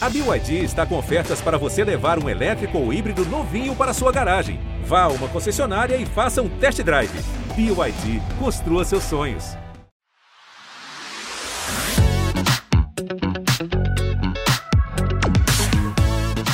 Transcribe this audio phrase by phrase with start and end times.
[0.00, 4.12] A BYD está com ofertas para você levar um elétrico ou híbrido novinho para sua
[4.12, 4.60] garagem.
[4.84, 7.10] Vá a uma concessionária e faça um test drive.
[7.56, 9.56] BYD, construa seus sonhos.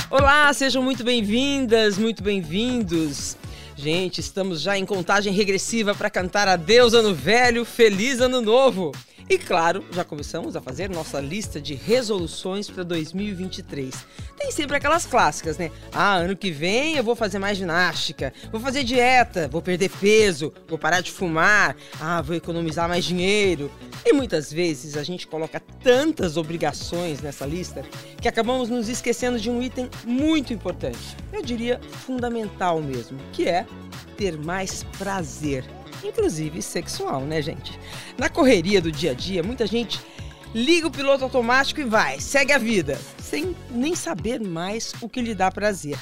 [0.08, 3.36] Olá, sejam muito bem-vindas, muito bem-vindos.
[3.76, 8.92] Gente, estamos já em contagem regressiva para cantar adeus ano velho, feliz ano novo.
[9.28, 14.06] E claro, já começamos a fazer nossa lista de resoluções para 2023.
[14.36, 15.70] Tem sempre aquelas clássicas, né?
[15.92, 20.52] Ah, ano que vem eu vou fazer mais ginástica, vou fazer dieta, vou perder peso,
[20.68, 23.70] vou parar de fumar, ah, vou economizar mais dinheiro.
[24.04, 27.82] E muitas vezes a gente coloca tantas obrigações nessa lista
[28.20, 33.66] que acabamos nos esquecendo de um item muito importante, eu diria fundamental mesmo, que é
[34.18, 35.64] ter mais prazer
[36.04, 37.78] inclusive sexual, né, gente?
[38.18, 40.00] Na correria do dia a dia, muita gente
[40.54, 45.20] liga o piloto automático e vai, segue a vida, sem nem saber mais o que
[45.20, 45.98] lhe dá prazer.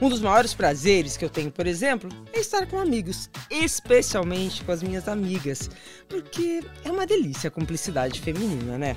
[0.00, 4.72] Um dos maiores prazeres que eu tenho, por exemplo, é estar com amigos, especialmente com
[4.72, 5.70] as minhas amigas,
[6.06, 8.96] porque é uma delícia a cumplicidade feminina, né?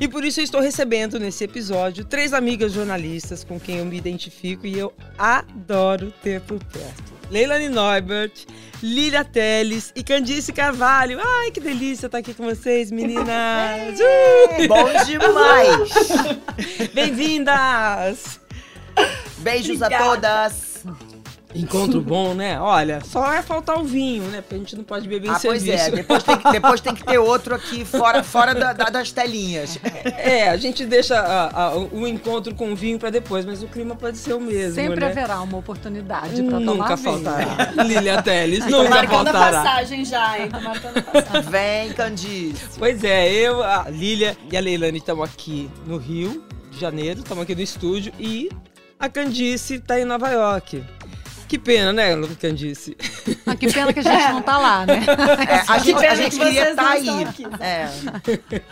[0.00, 3.96] E por isso eu estou recebendo nesse episódio três amigas jornalistas com quem eu me
[3.96, 7.14] identifico e eu adoro ter por perto.
[7.30, 8.44] Leilani Neubert,
[8.84, 11.18] Lília Teles e Candice Carvalho.
[11.18, 13.98] Ai, que delícia estar aqui com vocês, meninas!
[13.98, 14.68] Uh!
[14.68, 15.88] Bom demais!
[16.92, 18.38] Bem-vindas!
[19.38, 19.96] Beijos Obrigada.
[19.96, 20.84] a todas!
[21.54, 22.60] Encontro bom, né?
[22.60, 24.40] Olha, só é faltar o vinho, né?
[24.40, 25.66] Porque a gente não pode beber ah, em serviço.
[25.66, 28.84] Pois é, depois tem, que, depois tem que ter outro aqui fora, fora da, da,
[28.86, 29.78] das telinhas.
[30.04, 33.68] É, a gente deixa a, a, o encontro com o vinho para depois, mas o
[33.68, 35.06] clima pode ser o mesmo, Sempre né?
[35.06, 37.22] haverá uma oportunidade para tomar Nunca vinho.
[37.22, 37.84] faltará.
[37.84, 39.60] Lilia Teles, nunca marcando faltará.
[39.60, 40.48] a passagem já, hein?
[40.50, 41.50] Tô marcando a passagem.
[41.50, 42.78] Vem, Candice.
[42.78, 47.42] Pois é, eu, a Lilia e a Leilani estamos aqui no Rio de Janeiro, estamos
[47.42, 48.48] aqui no estúdio e
[48.98, 50.82] a Candice está em Nova York.
[51.54, 52.96] Que pena, né, Candice?
[53.46, 55.04] Ah, que pena que a gente não tá lá, né?
[55.48, 57.24] É, a gente, a gente queria estar tá aí.
[57.24, 57.88] Aqui, é.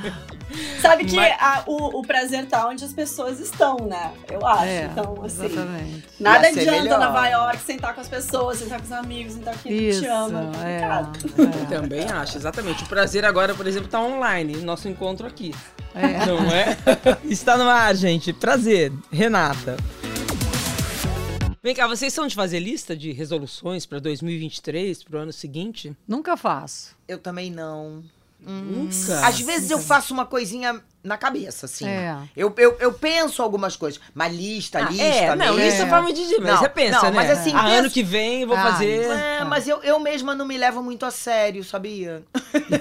[0.82, 1.32] Sabe que Mas...
[1.38, 4.10] a, o, o, prazer tá onde as pessoas estão, né?
[4.28, 4.64] Eu acho.
[4.64, 5.44] É, então, assim.
[5.44, 6.04] Exatamente.
[6.18, 9.88] Nada adianta Nova York sentar com as pessoas, sentar com os amigos, sentar com quem
[9.88, 10.50] Isso, te ama.
[10.64, 11.66] É, é.
[11.70, 12.82] Também acho, exatamente.
[12.82, 15.54] O prazer agora, por exemplo, tá online, nosso encontro aqui.
[15.94, 16.26] É.
[16.26, 16.76] Não é?
[17.30, 18.32] Está no ar, gente.
[18.32, 18.92] Prazer.
[19.12, 19.76] Renata.
[21.62, 25.96] Vem cá, vocês são de fazer lista de resoluções para 2023, para o ano seguinte?
[26.08, 26.96] Nunca faço.
[27.06, 28.02] Eu também não.
[28.44, 29.24] Hum, Nunca.
[29.24, 31.86] Às vezes eu faço uma coisinha na cabeça, assim.
[31.86, 32.18] É.
[32.36, 34.00] Eu, eu, eu penso algumas coisas.
[34.12, 35.04] Mas lista, Ah, lista.
[35.04, 35.60] é, não, mesmo.
[35.60, 37.10] lista é forma de dizer, mas Não, você pensa, não, né?
[37.12, 39.02] mas assim, Ah, penso- ano que vem eu vou Ah, fazer.
[39.10, 42.24] É, mas eu, eu mesma não me levo muito a sério, sabia?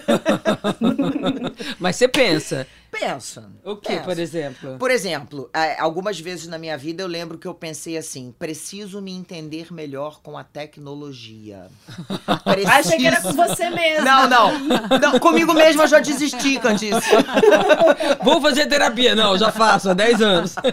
[1.79, 2.67] Mas você pensa.
[2.91, 3.49] Pensa.
[3.63, 4.77] O que, por exemplo?
[4.77, 9.13] Por exemplo, algumas vezes na minha vida eu lembro que eu pensei assim: preciso me
[9.13, 11.67] entender melhor com a tecnologia.
[12.43, 12.71] Preciso...
[12.71, 14.03] Achei que era com você mesmo.
[14.03, 14.59] Não, não,
[14.99, 15.19] não.
[15.19, 16.99] Comigo mesma eu já desisti, Candice.
[18.23, 19.15] Vou fazer terapia.
[19.15, 20.55] Não, já faço há 10 anos.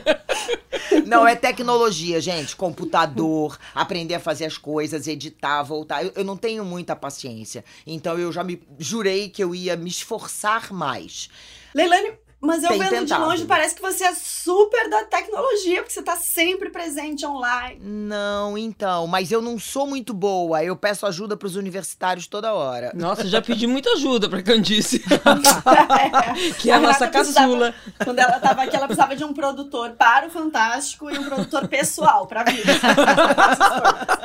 [1.06, 2.54] Não, é tecnologia, gente.
[2.54, 6.04] Computador, aprender a fazer as coisas, editar, voltar.
[6.04, 7.64] Eu, eu não tenho muita paciência.
[7.86, 11.30] Então eu já me jurei que eu ia me esforçar mais.
[11.74, 13.24] Leilani, mas eu Tem vendo de tentado.
[13.24, 17.80] longe, parece que você é super da tecnologia, porque você tá sempre presente online.
[17.82, 20.62] Não, então, mas eu não sou muito boa.
[20.62, 22.92] Eu peço ajuda pros universitários toda hora.
[22.94, 25.02] Nossa, já pedi muita ajuda pra Candice.
[26.58, 27.74] que é a A nossa caçula.
[28.04, 31.66] Quando ela tava aqui, ela precisava de um produtor para o Fantástico e um produtor
[31.66, 32.72] pessoal pra vida.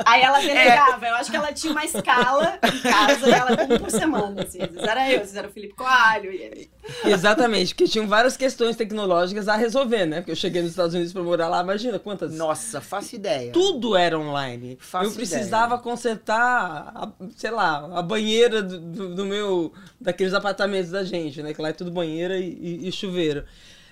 [0.05, 1.07] Aí ela delegava.
[1.07, 4.43] Eu acho que ela tinha uma escala em casa ela um por semana.
[4.43, 4.59] Assim.
[4.77, 6.31] Era eu, era o Felipe Coalho.
[6.31, 6.71] E ele...
[7.05, 10.17] Exatamente, porque tinham várias questões tecnológicas a resolver, né?
[10.17, 12.33] Porque eu cheguei nos Estados Unidos pra morar lá, imagina quantas.
[12.35, 13.51] Nossa, faço ideia.
[13.51, 14.77] Tudo era online.
[14.79, 19.73] Faço eu precisava consertar, a- sei lá, a banheira do, do- do meu.
[19.99, 21.53] daqueles apartamentos da gente, né?
[21.53, 23.45] Que lá é tudo banheira e, e- e chuveiro.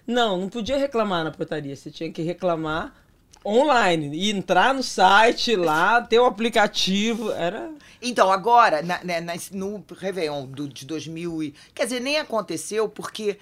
[0.05, 1.75] Não, não podia reclamar na portaria.
[1.75, 2.93] Você tinha que reclamar
[3.45, 4.15] online.
[4.15, 7.31] E entrar no site lá, ter o aplicativo.
[7.31, 7.69] Era.
[8.01, 11.53] Então, agora, na- né, nas- no Réveillon do, de 2000 e...
[11.73, 13.37] Quer dizer, nem aconteceu porque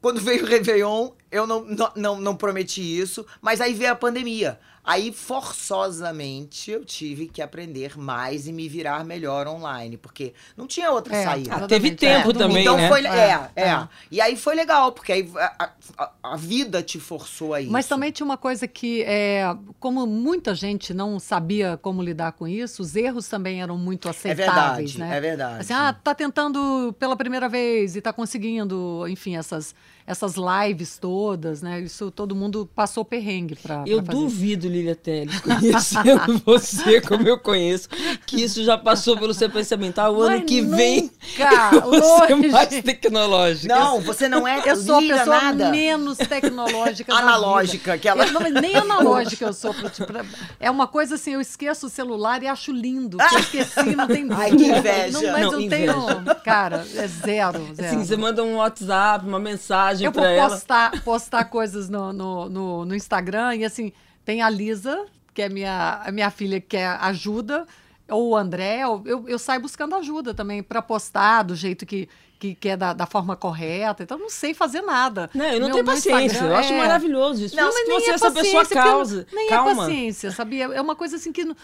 [0.00, 3.96] quando veio o Réveillon, eu não, não, não, não prometi isso, mas aí veio a
[3.96, 4.58] pandemia.
[4.90, 10.90] Aí, forçosamente, eu tive que aprender mais e me virar melhor online, porque não tinha
[10.90, 11.48] outra É, saída.
[11.50, 11.68] exatamente.
[11.68, 12.88] teve tempo É, também, Então né?
[12.88, 13.04] foi.
[13.04, 13.88] É, É, é, é.
[14.10, 17.70] E aí foi legal, porque aí a, a- a vida te forçou a isso.
[17.70, 19.44] Mas também tinha uma coisa que, é,
[19.78, 24.10] como muita gente não sabia como lidar com isso, os erros também eram muito É
[24.10, 25.16] aceitáveis, verdade, né?
[25.16, 25.60] é verdade.
[25.60, 29.74] Assim, ah, tá tentando pela primeira vez e tá conseguindo, enfim, essas,
[30.08, 31.80] essas lives todas, né?
[31.82, 34.18] Isso todo mundo passou perrengue para Eu fazer.
[34.18, 37.90] duvido, Lilia Teles, conhecendo você como eu conheço,
[38.26, 39.98] que isso já passou pelo seu pensamento.
[39.98, 42.48] Ah, o ano que vem nunca, vou ser longe.
[42.48, 43.74] mais tecnológica.
[43.74, 45.70] Não, você não é Eu sou a pessoa nada.
[45.70, 47.94] menos tecnológica Analógica, vida.
[47.94, 49.74] aquela- Eu não, nem analógica eu sou.
[49.74, 50.24] pra- pra-
[50.58, 53.18] é uma coisa assim, eu esqueço o celular e acho lindo.
[53.18, 55.20] que eu esqueci, não tem Ai, que inveja.
[55.20, 55.92] Não, mas Não, eu inveja.
[55.94, 56.34] tenho...
[56.42, 57.88] Cara, é zero, zero.
[57.88, 60.50] Assim, você manda um WhatsApp, uma mensagem eu vou pra ela.
[60.50, 63.92] postar, postar coisas no, no, no, no Instagram e assim,
[64.24, 67.66] tem a Lisa, que é minha, a minha filha, que quer ajuda,
[68.08, 72.08] ou o André, ou- eu, eu saio buscando ajuda também para postar do jeito que,
[72.38, 74.02] que, que é da, da forma correta.
[74.02, 75.28] Então, eu não sei fazer nada.
[75.34, 76.24] Não, eu não Meu- tenho paciência.
[76.26, 77.56] Instagram Eu acho é- maravilhoso isso.
[77.56, 79.26] Não, mas que nem você é é essa pessoa causa.
[79.30, 79.70] não- Nem calma.
[79.70, 80.64] é paciência, sabia?
[80.66, 81.56] É uma coisa assim que não,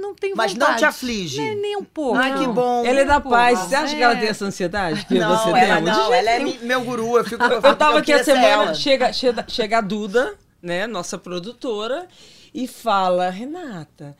[0.00, 0.70] não tem Mas vontade.
[0.72, 1.40] não te aflige.
[1.40, 2.18] Nem, nem um pouco.
[2.18, 2.52] Ai, que não.
[2.54, 2.84] bom.
[2.84, 3.58] Ela é da paz.
[3.60, 4.16] Você acha que ela é.
[4.20, 5.84] tem essa ansiedade que Não, você ela tem?
[5.84, 7.16] não, ela é meu guru.
[7.18, 7.42] Eu fico.
[7.44, 8.74] Eu, Eu tava aqui a semana, ela.
[8.74, 12.06] chega, chega, chega a Duda, né, nossa produtora,
[12.54, 14.16] e fala, Renata,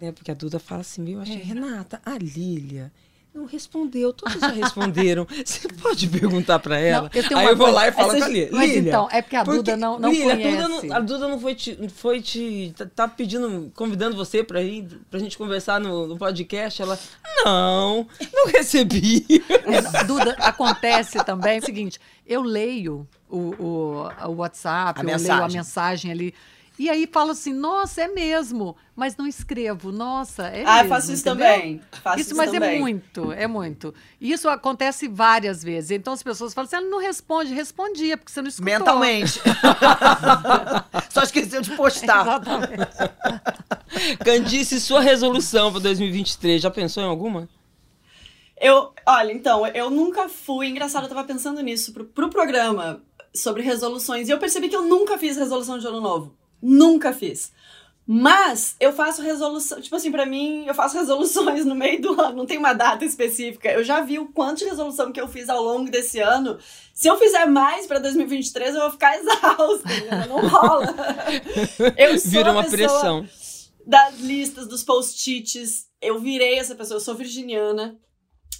[0.00, 2.92] né, porque a Duda fala assim, meu, eu achei, Renata, a Lília
[3.34, 7.10] não respondeu, todos já responderam, você pode perguntar pra ela?
[7.12, 8.48] eu tenho Aí eu vou lá e falo com a Lília.
[8.50, 10.86] mas Lília, então, é porque a Duda não- não Lília, a Duda conhece.
[10.86, 14.88] não, a Duda não foi te, foi te tá, tá pedindo, convidando você pra ir,
[15.10, 16.98] pra gente conversar no, no podcast, ela,
[17.44, 19.26] não, não recebi.
[19.66, 25.14] É, Duda, acontece também o seguinte: eu leio o, o, o WhatsApp, A eu leio
[25.14, 25.56] a mensagem.
[25.58, 26.34] mensagem ali.
[26.78, 30.88] E aí falo assim, nossa, é mesmo, mas não escrevo, nossa, é Ah, mesmo.
[30.90, 31.46] faço isso entendeu?
[31.46, 31.80] também.
[32.02, 32.78] Faço Isso, isso mas é também.
[32.80, 33.94] muito, é muito.
[34.20, 35.90] E Isso acontece várias vezes.
[35.92, 38.70] Então as pessoas falam assim, ela não responde, respondia, porque você não escutou.
[38.72, 39.40] Mentalmente.
[41.10, 42.22] Só esqueceu de postar.
[42.22, 42.88] Exatamente.
[44.24, 47.48] Candice, sua resolução pra 2023, já pensou em alguma?
[48.60, 50.66] Eu, olha, então, eu nunca fui.
[50.68, 53.02] Engraçado, eu tava pensando nisso pro, pro programa
[53.34, 54.28] sobre resoluções.
[54.28, 56.34] E eu percebi que eu nunca fiz resolução de ano novo.
[56.68, 57.52] Nunca fiz.
[58.08, 59.80] Mas eu faço resolução.
[59.80, 62.36] Tipo assim, pra mim, eu faço resoluções no meio do ano.
[62.36, 63.68] Não tem uma data específica.
[63.70, 66.58] Eu já vi o quanto de resolução que eu fiz ao longo desse ano.
[66.94, 69.88] Se eu fizer mais pra 2023, eu vou ficar exausta.
[70.28, 70.94] Não rola.
[71.98, 73.28] Eu sou Vira uma pressão.
[73.84, 75.86] das listas, dos post-its.
[76.00, 77.98] Eu virei essa pessoa, eu sou virginiana.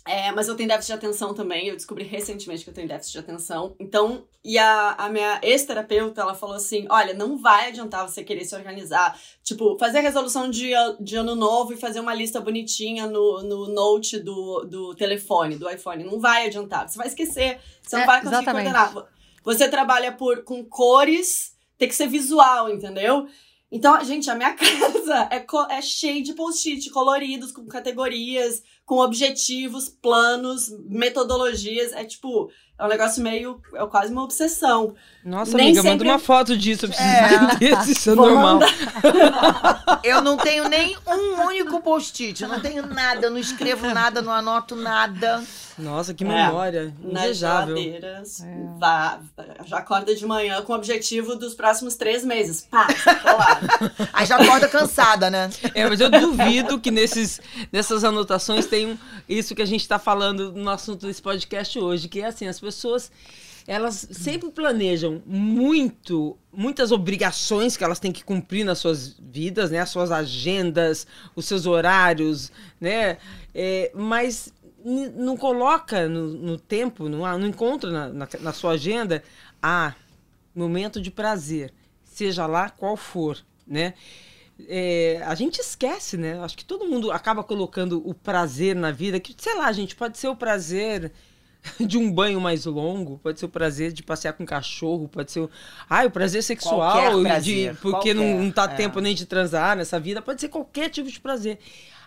[0.07, 1.67] É, mas eu tenho déficit de atenção também.
[1.67, 3.75] Eu descobri recentemente que eu tenho déficit de atenção.
[3.81, 8.45] Então, e a, a minha ex-terapeuta, ela falou assim: olha, não vai adiantar você querer
[8.45, 9.19] se organizar.
[9.43, 13.67] Tipo, fazer a resolução de, de ano novo e fazer uma lista bonitinha no, no
[13.67, 16.05] note do, do telefone, do iPhone.
[16.05, 16.89] Não vai adiantar.
[16.89, 17.59] Você vai esquecer.
[17.83, 18.73] Você não É, vai conseguir exatamente.
[18.73, 19.09] coordenar.
[19.43, 23.27] Você trabalha por, com cores, tem que ser visual, entendeu?
[23.71, 29.89] Então, gente, a minha casa é, é cheia de post-it coloridos, com categorias, com objetivos,
[29.91, 31.93] planos, metodologias.
[31.93, 33.61] É tipo, é um negócio meio.
[33.75, 34.95] É quase uma obsessão.
[35.25, 37.35] Nossa, Nem amiga, manda sempre- uma foto disso, eu preciso É.
[37.53, 38.61] entender se isso é Vou normal.
[40.03, 42.41] Eu não tenho nem um único post-it.
[42.43, 43.27] Eu não tenho nada.
[43.27, 45.43] Eu não escrevo nada, não anoto nada.
[45.77, 46.27] Nossa, que É.
[46.29, 46.95] memória.
[47.03, 47.77] Nas Invejável.
[47.77, 48.41] geladeiras.
[48.41, 48.57] É.
[48.79, 49.19] Vá,
[49.67, 52.67] já acorda de manhã com o objetivo dos próximos três meses.
[52.71, 52.87] Pá,
[53.23, 53.61] colar.
[54.13, 55.51] Aí já acorda cansada, né?
[55.75, 57.41] É, mas eu duvido que nesses,
[57.73, 58.67] nessas anotações
[59.29, 62.59] isso que a gente está falando no assunto desse podcast hoje, que é assim, as
[62.61, 63.11] pessoas
[63.69, 69.81] elas sempre planejam muito, muitas obrigações que elas têm que cumprir nas suas vidas, né?
[69.81, 71.05] As suas agendas,
[71.35, 73.19] os seus horários, né?
[73.53, 74.53] É, mas
[75.17, 79.21] não coloca no, no tempo, não, há- não encontra na, na, na sua agenda,
[79.61, 79.93] ah,
[80.55, 81.73] momento de prazer,
[82.05, 83.95] seja lá qual for, né?
[84.69, 86.41] É, a gente esquece, né?
[86.41, 90.17] Acho que todo mundo acaba colocando o prazer na vida, que, sei lá, gente, pode
[90.17, 91.13] ser o prazer
[91.81, 95.31] de um banho mais longo, pode ser o prazer de passear com um cachorro, pode
[95.31, 95.51] ser o,
[95.89, 98.69] ai, o prazer sexual, Qualquer de, prazer, porque não, qualquer, não tá é.
[98.69, 101.59] tempo nem de transar nessa vida, pode ser qualquer tipo de prazer.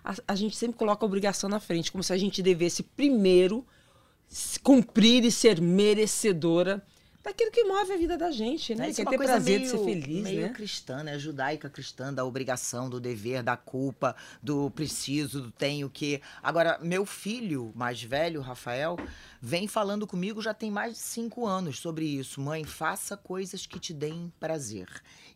[0.04, 3.66] A, a gente sempre coloca a obrigação na frente, como se a gente devesse primeiro
[4.28, 6.84] se cumprir e ser merecedora
[7.30, 8.90] daquilo que move a vida da gente, né?
[8.90, 10.50] Isso é Quer uma ter coisa prazer meio, de ser feliz, meio né?
[10.50, 11.20] cristã, né?
[11.20, 16.22] Judaica cristã, da obrigação, do dever, da culpa, do preciso, do tenho que.
[16.42, 18.98] Agora, meu filho mais velho, Rafael,
[19.42, 22.42] vem falando comigo já tem mais de cinco anos sobre isso.
[22.42, 24.88] Mãe, faça coisas que te deem prazer.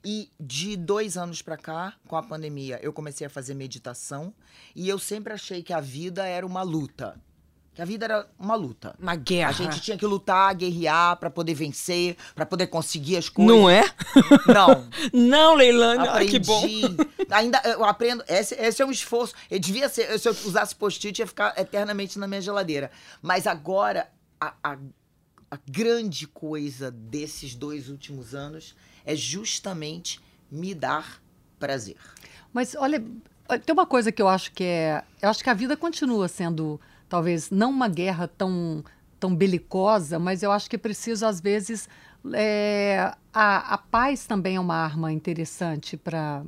[0.03, 4.33] E de dois anos pra cá, com a pandemia, eu comecei a fazer meditação
[4.75, 7.19] e eu sempre achei que a vida era uma luta.
[7.73, 8.95] Que a vida era uma luta.
[8.99, 9.49] Uma guerra.
[9.49, 13.55] A gente tinha que lutar, guerrear pra poder vencer, pra poder conseguir as coisas.
[13.55, 13.83] Não é?
[14.47, 14.87] Não.
[15.11, 16.01] Não, Leilane.
[16.01, 16.31] Ai, Aprendi.
[16.31, 16.63] que bom.
[17.31, 18.23] Ainda eu aprendo.
[18.27, 19.33] Esse, esse é um esforço.
[19.49, 20.19] Eu devia ser.
[20.19, 22.91] Se eu usasse post-it, ia ficar eternamente na minha geladeira.
[23.21, 24.07] Mas agora,
[24.39, 24.77] a, a,
[25.49, 31.21] a grande coisa desses dois últimos anos é justamente me dar
[31.57, 31.95] prazer.
[32.53, 33.03] Mas olha,
[33.65, 35.03] tem uma coisa que eu acho que é.
[35.21, 36.79] Eu acho que a vida continua sendo,
[37.09, 38.83] talvez, não uma guerra tão,
[39.19, 41.87] tão belicosa, mas eu acho que é preciso, às vezes.
[42.33, 46.43] É, a, a paz também é uma arma interessante para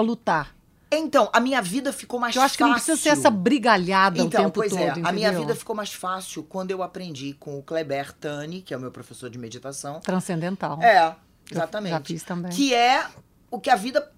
[0.00, 0.54] lutar.
[0.92, 2.40] Então, a minha vida ficou mais fácil.
[2.40, 4.80] Eu acho que não precisa ser essa brigalhada então, o tempo pois todo.
[4.80, 5.08] É, entendeu?
[5.08, 8.76] a minha vida ficou mais fácil quando eu aprendi com o Kleber Tani, que é
[8.76, 10.00] o meu professor de meditação.
[10.00, 10.82] Transcendental.
[10.82, 11.14] É,
[11.50, 11.92] exatamente.
[11.92, 12.50] Eu já fiz também.
[12.50, 13.06] Que é
[13.50, 14.10] o que a vida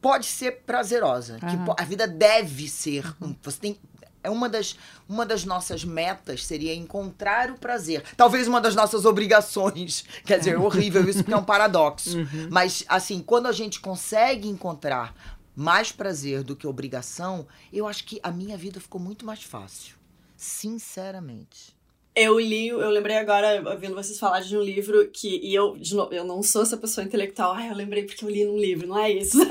[0.00, 1.34] pode ser prazerosa.
[1.34, 1.64] Uhum.
[1.64, 3.04] Que a vida deve ser.
[3.42, 3.78] Você tem.
[4.22, 4.76] É uma das,
[5.08, 8.04] uma das nossas metas seria encontrar o prazer.
[8.16, 10.04] Talvez uma das nossas obrigações.
[10.24, 12.18] Quer dizer, é horrível isso porque é um paradoxo.
[12.18, 12.48] Uhum.
[12.50, 15.14] Mas, assim, quando a gente consegue encontrar
[15.54, 19.96] mais prazer do que obrigação, eu acho que a minha vida ficou muito mais fácil.
[20.36, 21.76] Sinceramente.
[22.14, 25.40] Eu li, eu lembrei agora, ouvindo vocês falarem de um livro que.
[25.42, 27.54] E eu, de novo, eu não sou essa pessoa intelectual.
[27.54, 29.38] Ai, eu lembrei porque eu li num livro, não é isso.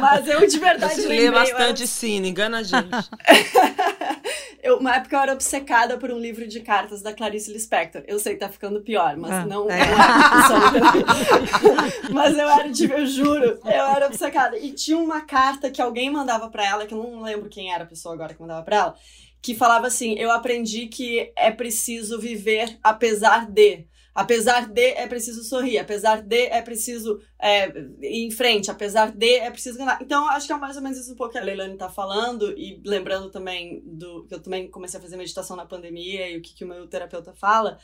[0.00, 1.20] Mas eu de verdade Você lembrei.
[1.20, 1.86] lê bastante era...
[1.86, 2.90] sim, não engana a gente.
[4.60, 8.02] eu, uma época eu era obcecada por um livro de cartas da Clarice Lispector.
[8.08, 9.70] Eu sei que tá ficando pior, mas ah, não.
[9.70, 9.78] É.
[9.78, 9.86] não
[12.12, 14.58] mas eu era, de, eu juro, eu era obcecada.
[14.58, 17.84] E tinha uma carta que alguém mandava para ela, que eu não lembro quem era
[17.84, 18.96] a pessoa agora que mandava para ela
[19.42, 23.88] que falava assim: Eu aprendi que é preciso viver apesar de.
[24.12, 27.68] Apesar de é preciso sorrir, apesar de é preciso é,
[28.02, 30.02] ir em frente, apesar de é preciso ganhar.
[30.02, 32.52] Então, acho que é mais ou menos isso um pouco que a Leilani está falando,
[32.58, 36.42] e lembrando também do que eu também comecei a fazer meditação na pandemia e o
[36.42, 37.78] que, que o meu terapeuta fala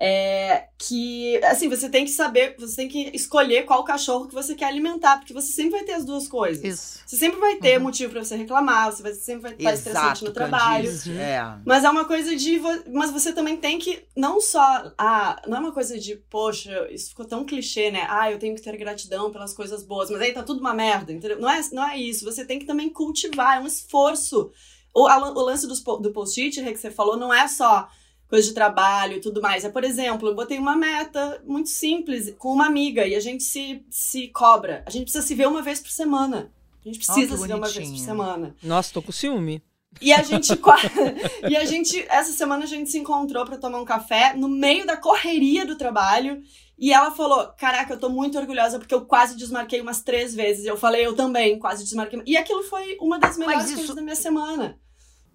[0.00, 4.54] é, que, assim, você tem que saber, você tem que escolher qual cachorro que você
[4.54, 6.64] quer alimentar, porque você sempre vai ter as duas coisas.
[6.64, 7.00] Isso.
[7.06, 7.84] Você sempre vai ter uhum.
[7.84, 10.90] motivo para você reclamar, você vai, sempre vai estar estressante no trabalho.
[11.18, 11.40] É.
[11.64, 12.60] Mas é uma coisa de.
[12.92, 14.92] Mas você também tem que, não só.
[14.98, 18.06] Ah, não é uma coisa de, poxa, isso ficou tão clichê, né?
[18.08, 21.12] Ah, eu tenho que ter gratidão pelas coisas boas, mas aí tá tudo uma merda,
[21.12, 21.38] entendeu?
[21.38, 22.24] Não é, não é isso.
[22.24, 24.50] Você tem que também cultivar, é um esforço.
[24.94, 27.88] O, a, o lance do, do post-it que você falou não é só
[28.32, 29.62] coisa de trabalho e tudo mais.
[29.62, 33.42] É, por exemplo, eu botei uma meta muito simples com uma amiga e a gente
[33.42, 34.82] se, se cobra.
[34.86, 36.50] A gente precisa se ver uma vez por semana.
[36.82, 38.56] A gente precisa oh, se ver uma vez por semana.
[38.62, 39.62] Nossa, tô com ciúme.
[40.00, 40.48] E a gente
[41.46, 44.86] e a gente essa semana a gente se encontrou para tomar um café no meio
[44.86, 46.42] da correria do trabalho
[46.78, 50.64] e ela falou: "Caraca, eu tô muito orgulhosa porque eu quase desmarquei umas três vezes".
[50.64, 52.22] Eu falei: "Eu também, quase desmarquei".
[52.24, 53.74] E aquilo foi uma das melhores isso...
[53.74, 54.80] coisas da minha semana.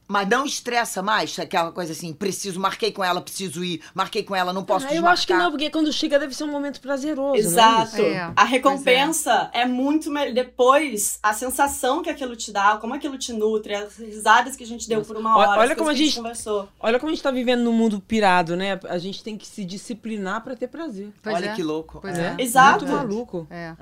[0.07, 4.35] Mas não estressa mais aquela coisa assim, preciso, marquei com ela, preciso ir, marquei com
[4.35, 5.09] ela, não posso ah, desmarcar.
[5.09, 8.01] Eu acho que não, porque quando chega deve ser um momento prazeroso, é Exato.
[8.01, 8.31] É é.
[8.35, 9.61] A recompensa é.
[9.61, 9.65] é.
[9.65, 10.33] muito melhor.
[10.33, 14.67] Depois, a sensação que aquilo te dá, como aquilo te nutre, as risadas que a
[14.67, 15.13] gente deu Nossa.
[15.13, 16.69] por uma hora, olha como a gente, a gente, conversou.
[16.79, 18.79] Olha como a gente tá vivendo num mundo pirado, né?
[18.89, 21.11] A gente tem que se disciplinar para ter prazer.
[21.21, 21.99] Pois olha que louco.
[22.01, 22.35] Pois é.
[22.37, 22.85] Exato.
[22.85, 23.47] Muito maluco.
[23.49, 23.75] É.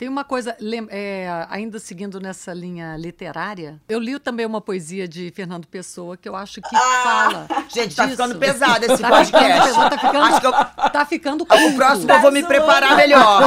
[0.00, 0.56] Tem uma coisa,
[0.88, 6.26] é, ainda seguindo nessa linha literária, eu li também uma poesia de Fernando Pessoa que
[6.26, 7.48] eu acho que ah, fala.
[7.68, 9.68] Gente, tá ficando pesado esse tá podcast.
[9.68, 11.66] Ficando, tá ficando, acho que eu, tá ficando culto.
[11.66, 13.42] O próximo tá eu vou me preparar melhor.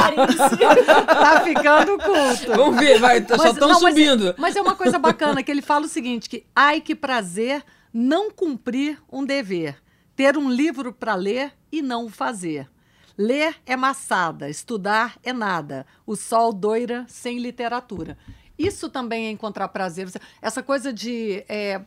[1.08, 2.56] tá ficando culto.
[2.56, 4.26] Vamos ver, vai, mas, só estão subindo.
[4.26, 7.64] Mas, mas é uma coisa bacana que ele fala o seguinte: que ai que prazer
[7.92, 9.76] não cumprir um dever,
[10.14, 12.68] ter um livro para ler e não o fazer.
[13.16, 15.86] Ler é maçada, estudar é nada.
[16.04, 18.18] O sol doira sem literatura.
[18.58, 20.08] Isso também é encontrar prazer.
[20.40, 21.44] Essa coisa de.
[21.48, 21.80] É,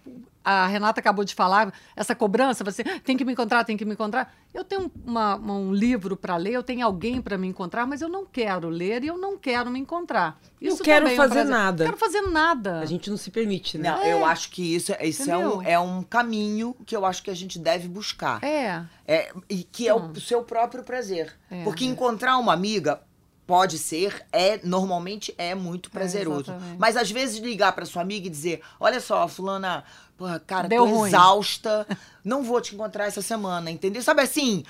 [0.43, 3.93] a Renata acabou de falar, essa cobrança, você tem que me encontrar, tem que me
[3.93, 4.33] encontrar.
[4.53, 8.01] Eu tenho uma, uma, um livro para ler, eu tenho alguém para me encontrar, mas
[8.01, 10.39] eu não quero ler e eu não quero me encontrar.
[10.61, 11.83] Isso não quero fazer é um nada.
[11.83, 12.79] Não quero fazer nada.
[12.79, 13.91] A gente não se permite, né?
[13.91, 14.13] Não, é.
[14.13, 17.35] eu acho que isso, isso é, um, é um caminho que eu acho que a
[17.35, 18.41] gente deve buscar.
[18.41, 18.85] É.
[19.05, 20.13] é e que é hum.
[20.15, 21.33] o seu próprio prazer.
[21.51, 23.01] É, Porque encontrar uma amiga,
[23.47, 26.51] pode ser, é normalmente é muito prazeroso.
[26.51, 29.85] É, Mas às vezes ligar para sua amiga e dizer: "Olha só, fulana,
[30.17, 31.07] porra, cara, Deu tô ruim.
[31.07, 31.87] exausta,
[32.23, 34.03] não vou te encontrar essa semana", entendeu?
[34.03, 34.65] Sabe assim,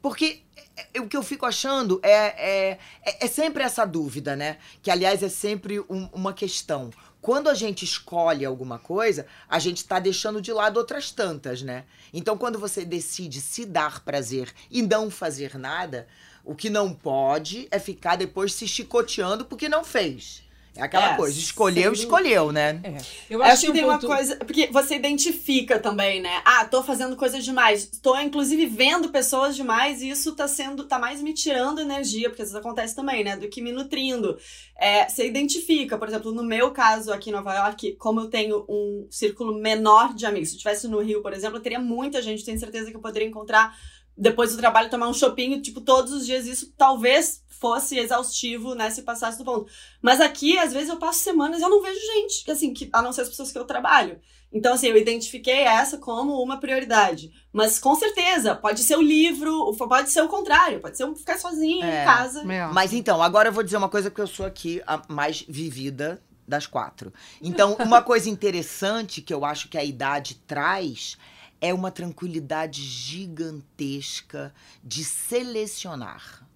[0.00, 0.42] porque
[0.76, 4.58] é, é, o que eu fico achando é, é, é, é sempre essa dúvida, né?
[4.80, 6.90] Que aliás é sempre um, uma questão.
[7.20, 11.84] Quando a gente escolhe alguma coisa, a gente está deixando de lado outras tantas, né?
[12.14, 16.08] Então, quando você decide se dar prazer e não fazer nada,
[16.50, 20.42] o que não pode é ficar depois se chicoteando porque não fez.
[20.74, 22.80] É aquela é, coisa, escolheu, escolheu, né?
[22.82, 22.96] É.
[23.28, 24.06] Eu acho, acho que, tem ponto...
[24.06, 24.36] uma coisa.
[24.36, 26.42] Porque você identifica também, né?
[26.44, 27.86] Ah, tô fazendo coisas demais.
[28.02, 30.84] Tô, inclusive, vendo pessoas demais, e isso tá sendo.
[30.84, 33.36] tá mais me tirando energia, porque isso acontece também, né?
[33.36, 34.36] Do que me nutrindo.
[34.76, 38.64] É, você identifica, por exemplo, no meu caso aqui em Nova York, como eu tenho
[38.68, 40.48] um círculo menor de amigos.
[40.48, 43.00] Se eu estivesse no Rio, por exemplo, eu teria muita gente, tenho certeza que eu
[43.00, 43.76] poderia encontrar
[44.20, 48.88] depois do trabalho tomar um shopping, tipo, todos os dias isso talvez fosse exaustivo, né,
[48.90, 49.70] se passasse do ponto.
[50.00, 53.02] Mas aqui, às vezes, eu passo semanas e eu não vejo gente, assim, que, a
[53.02, 54.18] não ser as pessoas que eu trabalho.
[54.52, 57.30] Então, assim, eu identifiquei essa como uma prioridade.
[57.52, 61.38] Mas, com certeza, pode ser o livro, pode ser o contrário, pode ser um ficar
[61.38, 62.02] sozinho É.
[62.02, 62.44] em casa.
[62.44, 62.72] Meu.
[62.72, 66.20] Mas então, agora eu vou dizer uma coisa que eu sou aqui a mais vivida
[66.48, 67.12] das quatro.
[67.40, 71.16] Então, uma coisa interessante que eu acho que a idade traz
[71.60, 76.46] é uma tranquilidade gigantesca de selecionar.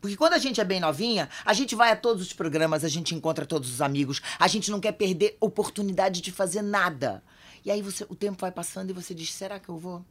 [0.00, 2.88] Porque quando a gente é bem novinha, a gente vai a todos os programas, a
[2.88, 7.22] gente encontra todos os amigos, a gente não quer perder oportunidade de fazer nada.
[7.64, 10.04] E aí você, o tempo vai passando e você diz: será que eu vou?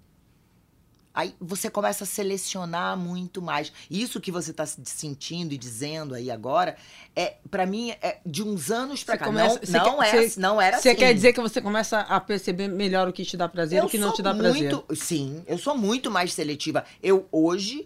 [1.13, 3.71] Aí você começa a selecionar muito mais.
[3.89, 6.75] Isso que você está sentindo e dizendo aí agora,
[7.15, 9.25] é para mim, é de uns anos Você cá.
[9.25, 10.97] começa- não você não, quer- é, você- não era Você assim.
[10.99, 13.89] quer dizer que você começa a perceber melhor o que te dá prazer e o
[13.89, 14.71] que não te dá prazer.
[14.73, 16.83] muito, Sim, eu sou muito mais seletiva.
[17.01, 17.85] Eu hoje,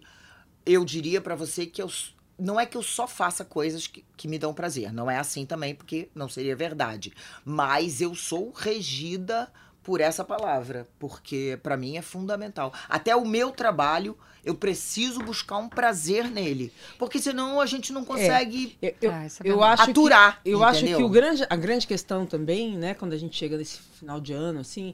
[0.65, 1.91] eu diria pra você que eu
[2.39, 4.93] não é que eu só faça coisas que, que me dão prazer.
[4.93, 7.11] Não é assim também, porque não seria verdade.
[7.43, 9.51] Mas eu sou regida
[9.87, 12.73] por essa palavra, porque pra mim é fundamental.
[12.89, 18.03] Até o meu trabalho, eu preciso buscar um prazer nele, porque senão a gente não
[18.03, 20.41] consegue Eu, eu, Ah, é eu acho que- aturar.
[20.43, 20.97] Eu acho entendeu?
[20.97, 24.33] que o grande, a grande questão também, né, quando a gente chega nesse final de
[24.33, 24.93] ano, assim,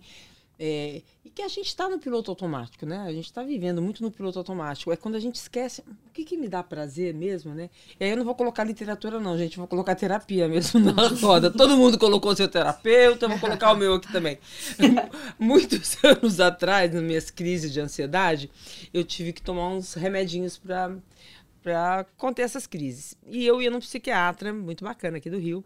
[0.66, 3.00] é, e que a gente está no piloto automático, né?
[3.00, 4.94] A gente está vivendo muito no piloto automático.
[4.94, 7.70] É quando a gente esquece o que, que me dá prazer mesmo, né?
[8.00, 9.58] E aí eu não vou colocar literatura, não, gente.
[9.58, 11.52] Vou colocar terapia mesmo na roda.
[11.52, 14.40] Todo mundo colocou seu terapeuta, eu vou colocar o meu aqui também.
[15.38, 18.50] Muitos anos atrás, nas minhas crises de ansiedade,
[18.94, 20.96] eu tive que tomar uns remedinhos para
[21.62, 23.18] para conter essas crises.
[23.26, 25.64] E eu ia num psiquiatra muito bacana aqui do Rio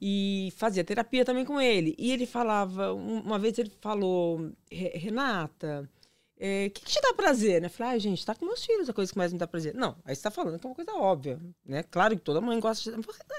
[0.00, 1.94] e fazia terapia também com ele.
[1.98, 5.88] E ele falava, um- uma vez ele falou, "Re- Renata,
[6.36, 7.64] o que, que te dá prazer?
[7.64, 9.74] Eu falei, ai, gente, tá com meus filhos, a coisa que mais me dá prazer.
[9.74, 11.82] Não, aí você tá falando que é uma coisa óbvia, né?
[11.90, 12.96] Claro que toda mãe gosta de.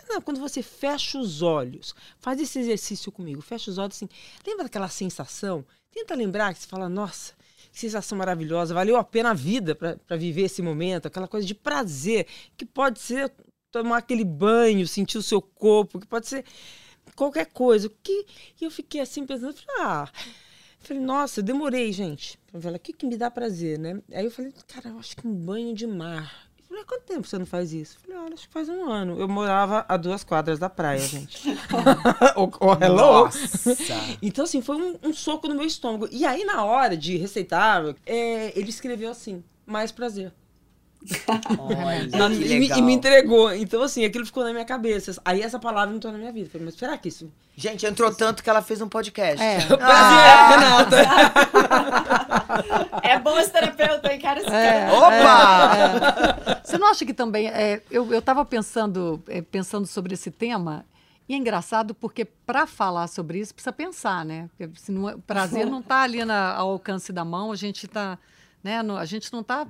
[0.10, 4.10] Não, quando você fecha os olhos, faz esse exercício comigo, fecha os olhos assim,
[4.46, 5.66] lembra daquela sensação?
[5.92, 7.34] Tenta lembrar que você fala, nossa,
[7.72, 11.56] que sensação maravilhosa, valeu a pena a vida para viver esse momento, aquela coisa de
[11.56, 13.32] prazer, que pode ser
[13.72, 16.44] tomar aquele banho, sentir o seu corpo, que pode ser
[17.16, 17.90] qualquer coisa.
[18.04, 18.26] Que...
[18.60, 20.10] E eu fiquei assim pensando, falei, ah.
[20.82, 22.40] Falei, nossa, eu demorei, gente.
[22.60, 24.02] Falar, o que, que me dá prazer, né?
[24.14, 26.50] Aí eu falei, cara, eu acho que um banho de mar.
[26.58, 27.98] Eu falei, há quanto tempo você não faz isso?
[27.98, 29.20] Eu falei, olha, acho que faz um ano.
[29.20, 31.50] Eu morava a duas quadras da praia, gente.
[32.38, 32.96] oh, oh, hello!
[32.96, 33.76] Nossa.
[34.22, 36.08] Então, assim, foi um, um soco no meu estômago.
[36.12, 40.34] E aí, na hora de receitar, é, ele escreveu assim, mais prazer.
[41.58, 43.54] Olha, Na- e, me, e me entregou.
[43.54, 45.20] Então, assim, aquilo ficou na minha cabeça.
[45.24, 46.50] Aí essa palavra entrou na minha vida.
[46.50, 47.32] Falei, mas será que isso.
[47.56, 49.42] Gente, entrou tanto que ela fez um podcast.
[49.44, 49.60] É.
[49.66, 50.50] Prazer, Ah!
[50.50, 50.98] Renata!
[53.04, 54.20] É bom esse terapeuta, hein?
[54.20, 54.94] Quero esse É, cara.
[54.94, 55.78] Opa!
[56.48, 56.62] é, é.
[56.64, 57.48] Você não acha que também.
[57.48, 60.86] é, eu eu estava pensando, é, pensando sobre esse tema,
[61.28, 64.50] e é engraçado porque para falar sobre isso precisa pensar, né?
[64.58, 67.56] Porque se não é- o prazer não está ali na- ao alcance da mão, a
[67.56, 68.18] gente tá,
[68.64, 68.82] né?
[68.84, 69.68] no- a gente não está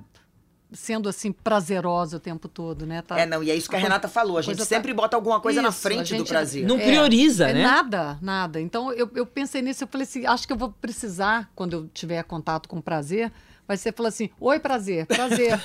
[0.72, 3.02] sendo assim prazerosa o tempo todo, né?
[3.02, 4.38] Tá- É, não, e é isso que a Renata falou.
[4.38, 6.66] A gente tá- sempre bota alguma coisa na Isso, a frente do prazer.
[6.66, 7.62] Não É, prioriza, é né?
[7.62, 8.60] Nada, nada.
[8.60, 11.88] Então eu, eu pensei nisso, eu falei assim, acho que eu vou precisar, quando eu
[11.92, 13.32] tiver contato com prazer,
[13.70, 15.56] vai ser falar assim, oi prazer, prazer.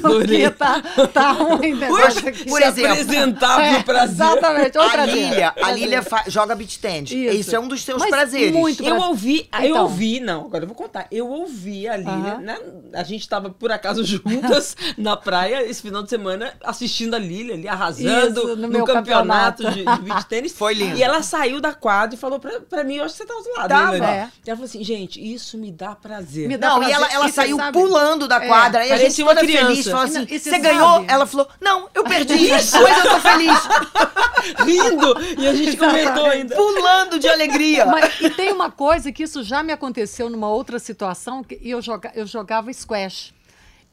[0.00, 2.44] Porque tá, tá ruim o negócio aqui.
[2.44, 2.92] por Se exemplo.
[2.92, 4.10] apresentar É, pro prazer.
[4.14, 5.14] Exatamente, oi A prazer.
[5.14, 5.78] Lília, a prazer.
[5.78, 7.04] Lília fa- joga beat tend.
[7.12, 7.36] Isso.
[7.40, 7.56] Isso.
[7.56, 8.52] é um dos seus Mas prazeres.
[8.52, 8.82] muito.
[8.84, 9.82] Eu pra- ouvi, eu Então.
[9.82, 11.06] ouvi, não, agora eu vou contar.
[11.10, 12.38] Eu ouvi a Lília, Aham.
[12.40, 12.58] né?
[12.92, 17.54] A gente tava por acaso juntas na praia esse final de semana assistindo a Lília
[17.54, 19.94] ali arrasando Isso, no no, meu campeonato, campeonato.
[19.96, 20.52] de, de beach tênis.
[20.52, 20.96] Foi lindo.
[20.96, 23.42] E ela saiu da quadra e falou pra, pra mim, eu acho que você tava
[23.42, 23.98] do lado, Tava.
[23.98, 24.14] né?
[24.14, 24.28] É.
[24.46, 26.46] E ela falou assim, gente, isso me dá prazer.
[26.46, 26.94] Me dá Não, e prazer.
[26.94, 28.82] ela, ela E saiu sabe- pulando da É, quadra.
[28.82, 29.66] Aí a gente toda criança.
[29.68, 29.84] feliz.
[29.86, 30.88] Falou E assim, e você você ganhou?
[30.94, 31.06] sabe?
[31.08, 33.58] Ela falou, não, eu perdi isso, mas eu tô feliz.
[34.64, 35.14] Rindo!
[35.40, 36.54] E a gente comentou ainda.
[36.54, 37.86] Pulando de alegria.
[37.86, 41.80] Mas, e tem uma coisa que isso já me aconteceu numa outra situação, que eu,
[41.80, 43.32] joga, eu jogava squash.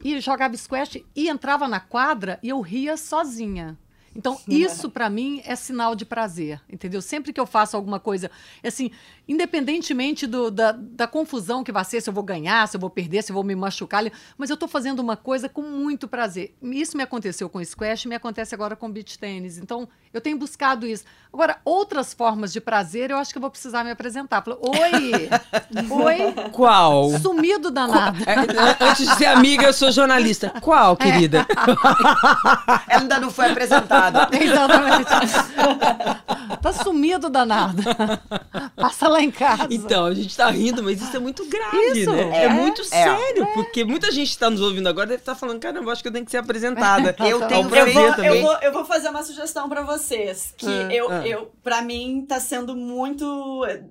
[0.04, 3.77] E jogava squash e entrava na quadra e eu ria sozinha.
[4.15, 7.02] Então, isso pra mim é sinal de prazer, entendeu?
[7.02, 8.30] Sempre que eu faço alguma coisa,
[8.63, 8.91] assim,
[9.28, 12.89] independentemente do- da, da confusão que vai ser, se eu vou ganhar, se eu vou
[12.89, 14.04] perder, se eu vou me machucar,
[14.38, 16.54] mas eu tô fazendo uma coisa com muito prazer.
[16.62, 19.58] Isso me aconteceu com squash, me acontece agora com beach tênis.
[19.58, 21.04] Então, eu tenho buscado isso.
[21.34, 24.43] Agora, outras formas de prazer, eu acho que eu vou precisar me apresentar.
[24.43, 25.30] Falar, Oi!
[25.89, 26.50] Oi!
[26.52, 27.10] Qual?
[27.19, 28.17] Sumido danado.
[28.26, 30.50] É, an- Antes de ser amiga, eu sou jornalista.
[30.62, 31.47] Qual, querida?
[32.89, 34.28] Ela ainda não foi apresentada.
[34.38, 35.10] Exatamente.
[36.62, 37.82] Tá sumido danado.
[38.76, 39.67] Passa lá em casa.
[39.69, 42.30] Então, a gente tá rindo, mas isso é muito grave, Isso, né?
[42.39, 42.86] É, é, muito é.
[42.86, 46.13] sério, porque muita gente tá nos ouvindo agora deve estar falando, caramba, acho que eu
[46.13, 47.15] tenho que ser apresentada.
[47.19, 48.41] Eu Tá tenho Eu vou, eu, também.
[48.41, 50.53] vou, eu vou fazer uma sugestão pra vocês.
[50.57, 51.27] Que Ah, eu, ah.
[51.27, 53.25] eu, pra mim, tá sendo muito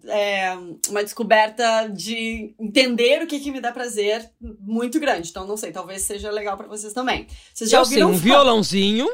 [0.06, 0.54] é,
[0.88, 5.30] uma descoberta de entender o que, que me dá prazer muito grande.
[5.30, 7.26] Então, não sei, talvez seja legal pra vocês também.
[7.54, 9.08] Vocês já Eu sei, ouviram um fa- violãozinho.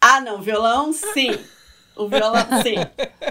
[0.00, 1.36] Ah, não, violão, sim.
[1.96, 2.76] O violão, sim.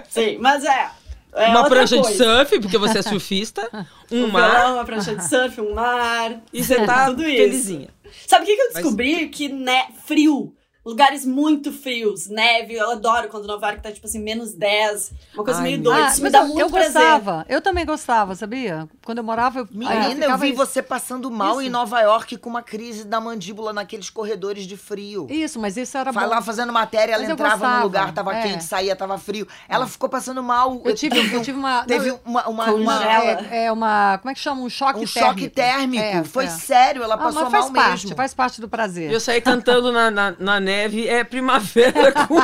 [0.09, 0.91] Sim, mas é.
[1.33, 2.23] é uma prancha de coisa.
[2.23, 3.69] surf, porque você é surfista.
[4.11, 4.51] Um Um mar.
[4.51, 6.41] violão, uma prancha de surf, um mar.
[6.53, 7.37] E você tá Tudo isso.
[7.37, 7.89] felizinha.
[8.27, 9.29] Sabe o que, que eu Mas- descobri?
[9.29, 10.55] Que né, frio.
[10.85, 12.75] Lugares muito frios, neve.
[12.75, 15.11] Eu adoro quando Nova York tá tipo assim, menos 10.
[15.33, 16.05] Uma coisa Ai, meio doida.
[16.05, 16.93] Ah, Isso me mas dá eu, muito eu prazer.
[16.93, 17.45] gostava.
[17.49, 18.87] Eu também gostava, sabia?
[19.03, 20.57] Quando eu morava, eu, aí Menina, eu ficava vi isso.
[20.57, 21.61] você passando mal Isso.
[21.63, 25.25] em Nova York com uma crise da mandíbula naqueles corredores de frio.
[25.29, 26.29] Isso, mas isso era Vai bom.
[26.29, 28.43] lá fazendo matéria, ela Mas eu entrava num lugar, tava é.
[28.43, 29.47] quente, saía, tava frio.
[29.67, 30.81] Ela ficou passando mal.
[30.85, 31.83] Eu tive, eu tive uma.
[31.85, 34.19] Teve não, uma, uma, uma- é, é uma.
[34.19, 34.61] Como é que chama?
[34.61, 35.19] Um choque um térmico.
[35.19, 36.03] choque térmico.
[36.03, 36.49] É, Foi é.
[36.49, 38.15] sério, ela Ah, passou mas faz mal parte, mesmo.
[38.15, 39.11] faz parte do prazer.
[39.11, 40.74] Eu saí cantando na, na, na neve,
[41.07, 42.35] é primavera com,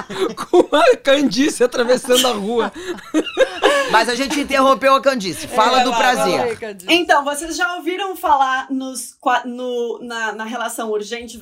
[0.67, 2.72] com a Candice atravessando a rua.
[3.91, 5.48] Mas a gente interrompeu a Candice.
[5.48, 6.60] Fala É, do vai, prazer.
[6.60, 6.88] Candice.
[6.94, 11.38] Então, vocês já ouviram falar nos, no, na, na relação urgente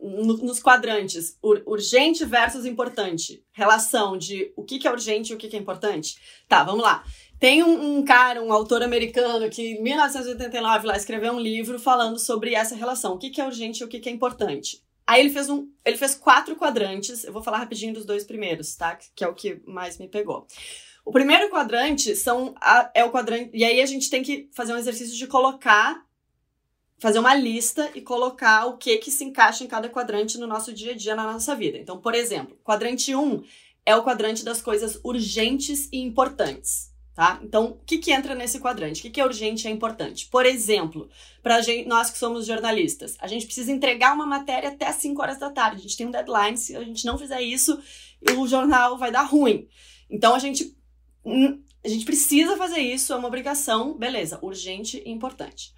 [0.00, 3.42] nos quadrantes ur- urgente versus importante?
[3.52, 6.16] Relação de o que, que é urgente e o que, que é importante?
[6.48, 7.04] Tá, vamos lá.
[7.38, 12.18] Tem um, um cara, um autor americano, que em 1989 lá escreveu um livro falando
[12.18, 13.14] sobre essa relação.
[13.14, 14.82] O que, que é urgente e o que, que é importante.
[15.06, 15.68] Aí ele fez um.
[15.84, 17.24] Ele fez quatro quadrantes.
[17.24, 18.96] Eu vou falar rapidinho dos dois primeiros, tá?
[19.14, 20.46] Que é o que mais me pegou.
[21.04, 23.50] O primeiro quadrante são a- é o quadrante.
[23.52, 26.02] E aí a gente tem que fazer um exercício de colocar,
[26.98, 30.72] fazer uma lista e colocar o que que se encaixa em cada quadrante no nosso
[30.72, 31.76] dia a dia, na nossa vida.
[31.76, 33.42] Então, por exemplo, quadrante 1
[33.84, 36.93] é o quadrante das coisas urgentes e importantes.
[37.14, 37.38] Tá?
[37.44, 39.00] Então, o que, que entra nesse quadrante?
[39.00, 40.26] O que, que é urgente e é importante?
[40.26, 41.08] Por exemplo,
[41.42, 45.38] para nós que somos jornalistas, a gente precisa entregar uma matéria até às 5 horas
[45.38, 45.76] da tarde.
[45.76, 47.80] A gente tem um deadline, se a gente não fizer isso,
[48.36, 49.68] o jornal vai dar ruim.
[50.10, 50.76] Então, a gente
[51.24, 55.72] Hum, a gente precisa fazer isso, é uma obrigação, beleza, urgente e importante.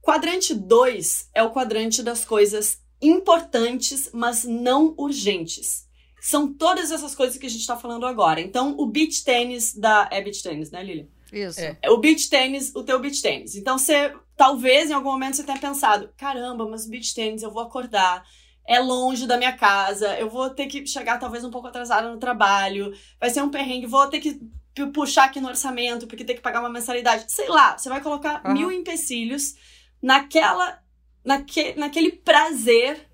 [0.00, 5.86] Quadrante 2 é o quadrante das coisas importantes, mas não urgentes.
[6.24, 8.40] São todas essas coisas que a gente está falando agora.
[8.40, 10.08] Então, o beach tênis da.
[10.10, 11.08] É beach tênis, né, Lilia?
[11.32, 11.58] Isso.
[11.60, 11.76] É.
[11.82, 13.56] É o beach tênis, o teu beach tênis.
[13.56, 17.50] Então, você, talvez em algum momento você tenha pensado: caramba, mas o beach tênis eu
[17.50, 18.24] vou acordar,
[18.64, 22.18] é longe da minha casa, eu vou ter que chegar talvez um pouco atrasada no
[22.20, 24.38] trabalho, vai ser um perrengue, vou ter que
[24.74, 27.24] pu- puxar aqui no orçamento porque tem que pagar uma mensalidade.
[27.32, 28.52] Sei lá, você vai colocar Aham.
[28.54, 29.54] mil empecilhos
[30.00, 30.78] naquela,
[31.24, 33.08] naque, naquele prazer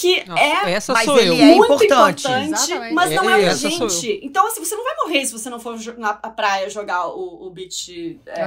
[0.00, 1.34] que Nossa, é essa mas sou ele eu.
[1.34, 2.26] é muito importante.
[2.26, 4.20] importante, mas não É, é, urgente.
[4.22, 7.46] Então, assim, você não vai morrer se você não for na à praia jogar o,
[7.46, 8.42] o beach, é,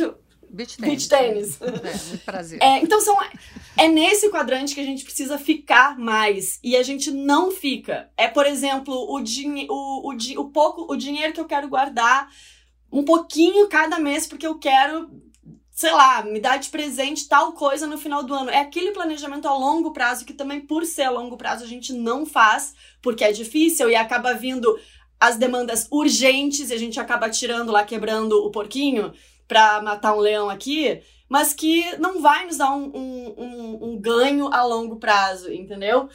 [0.00, 0.18] eu-
[0.50, 1.08] Beach tênis.
[1.08, 1.60] beach tênis.
[1.60, 2.58] É, muito prazer.
[2.62, 3.16] É, então, são,
[3.76, 6.60] é nesse quadrante que a gente precisa ficar mais.
[6.62, 8.08] E a gente não fica.
[8.16, 11.68] É, por exemplo, o, dinhe o, o, di- o pouco, o dinheiro que eu quero
[11.68, 12.28] guardar,
[12.92, 15.10] um pouquinho cada mês, porque eu quero
[15.74, 18.48] sei lá, me dar de presente tal coisa no final do ano.
[18.48, 21.92] É aquele planejamento a longo prazo que também, por ser a longo prazo, a gente
[21.92, 24.78] não faz, porque é difícil e acaba vindo
[25.18, 29.12] as demandas urgentes e a gente acaba tirando lá, quebrando o porquinho
[29.48, 34.00] pra matar um leão aqui, mas que não vai nos dar um, um, um, um
[34.00, 36.08] ganho a longo prazo, entendeu?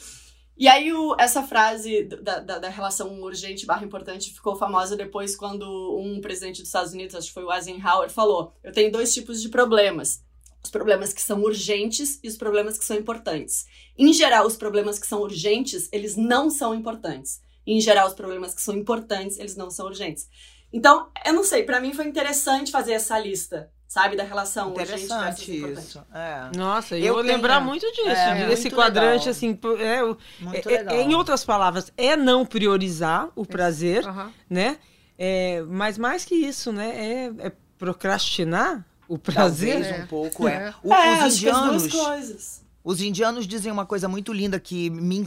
[0.60, 5.34] E aí, o, essa frase da, da, da relação urgente barra importante ficou famosa depois
[5.34, 9.14] quando um presidente dos Estados Unidos, acho que foi o Eisenhower, falou: Eu tenho dois
[9.14, 10.22] tipos de problemas.
[10.62, 13.64] Os problemas que são urgentes e os problemas que são importantes.
[13.96, 17.40] Em geral, os problemas que são urgentes, eles não são importantes.
[17.66, 20.28] Em geral, os problemas que são importantes, eles não são urgentes.
[20.70, 25.50] Então, eu não sei, pra mim foi interessante fazer essa lista, sabe, da relação Interessante
[25.72, 26.00] isso.
[26.14, 26.56] É.
[26.56, 29.30] Nossa, eu, Eu vou tenho- lembrar muito disso, é, desse muito quadrante, legal.
[29.30, 34.32] assim, é, é- é- em outras palavras, é não priorizar o prazer, Aham.
[34.48, 34.78] né?
[35.18, 36.92] É, mas mais que isso, né?
[37.40, 39.72] É, é procrastinar o prazer.
[39.74, 40.04] Talvez É.
[40.04, 40.52] um pouco, é.
[40.68, 40.74] É.
[40.84, 42.62] O- é, os acho que as indianos, duas coisas.
[42.82, 45.24] Os indianos dizem uma coisa muito linda que me,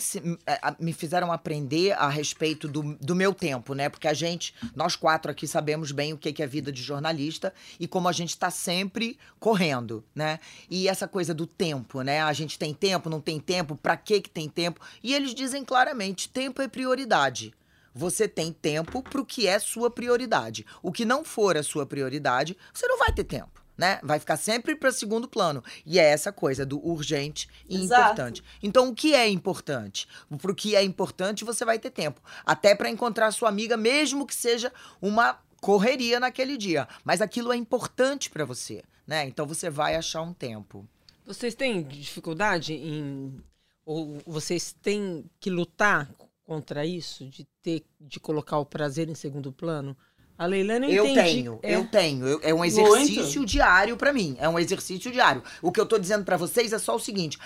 [0.48, 3.90] a- me fizeram aprender a respeito do, do meu tempo, né?
[3.90, 7.88] Porque a gente, nós quatro aqui sabemos bem o que é vida de jornalista e
[7.88, 10.40] como a gente está sempre correndo, né?
[10.70, 12.22] E essa coisa do tempo, né?
[12.22, 14.82] A gente tem tempo, não tem tempo, pra que que tem tempo?
[15.04, 17.54] E eles dizem claramente, tempo é prioridade.
[17.96, 20.66] Você tem tempo pro que é sua prioridade.
[20.82, 23.63] O que não for a sua prioridade, você não vai ter tempo.
[23.78, 24.00] Né?
[24.04, 25.64] Vai ficar sempre para segundo plano.
[25.86, 28.02] E é essa coisa do urgente e Exato.
[28.02, 28.44] importante.
[28.62, 30.08] Então, o que é importante?
[30.42, 32.22] Pro que é importante, você vai ter tempo.
[32.46, 36.88] Até para encontrar sua amiga, mesmo que seja uma correria naquele dia.
[37.04, 39.26] Mas aquilo é importante para você, né?
[39.26, 40.88] Então, você vai achar um tempo.
[41.26, 43.42] Vocês têm dificuldade em.
[43.86, 46.10] Ou vocês têm que lutar
[46.46, 47.28] contra isso?
[47.28, 49.96] De ter de colocar o prazer em segundo plano?
[50.44, 51.28] A Leilani eu, Eu entendi.
[51.34, 51.76] tenho, É.
[51.76, 52.28] eu tenho.
[52.28, 54.36] Eu- é um exercício diário pra mim.
[54.40, 55.42] É um exercício diário.
[55.62, 57.38] O que eu tô dizendo pra vocês é só o seguinte: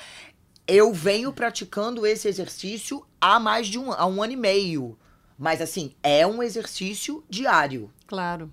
[0.67, 4.97] eu venho praticando esse exercício há mais de um, há um ano e meio.
[5.39, 7.91] Mas assim, é um exercício diário.
[8.07, 8.49] Claro.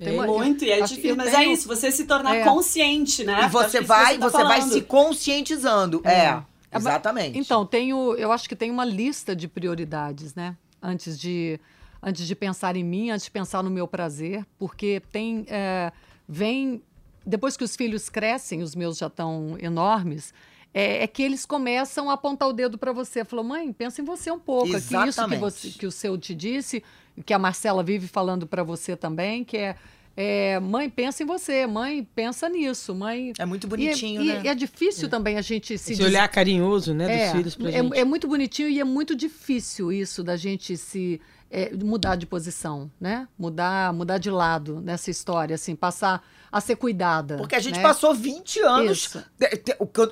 [0.00, 0.08] É.
[0.10, 1.14] É uma- Muito, e é difícil.
[1.14, 2.42] Mas tenho- é isso, você se tornar É.
[2.44, 3.44] consciente, né?
[3.44, 6.00] e você vai, tá você vai se conscientizando.
[6.04, 7.38] É, É, mas- exatamente.
[7.38, 10.56] Então, tenho, eu acho que tem uma lista de prioridades, né?
[10.82, 11.60] Antes de,
[12.04, 15.44] antes de pensar em mim, antes de pensar no meu prazer, porque tem.
[15.48, 15.90] é,
[16.28, 16.82] vem.
[17.26, 20.34] Depois que os filhos crescem, os meus já estão enormes,
[20.74, 23.24] é, é que eles começam a apontar o dedo para você.
[23.24, 24.68] Falou, mãe, pensa em você um pouco.
[24.68, 25.40] Aqui, isso que, Exatamente.
[25.40, 26.82] você, que o seu te disse,
[27.24, 29.74] que a Marcela vive falando para você também, que é,
[30.14, 33.32] é, mãe, pensa em você, mãe, pensa nisso, mãe.
[33.38, 34.42] é muito E é- bonitinho, e, né?
[34.44, 37.54] e é difícil também a gente se Esse des- olhar carinhoso, né, dos é, filhos
[37.54, 37.98] pra é, gente.
[37.98, 41.18] é muito bonitinho e é muito difícil isso da gente se
[41.54, 43.28] é, mudar de posição, né?
[43.38, 47.36] Mudar, mudar de lado nessa história, assim, passar a ser cuidada.
[47.36, 47.82] Porque a gente né?
[47.82, 49.16] passou 20 anos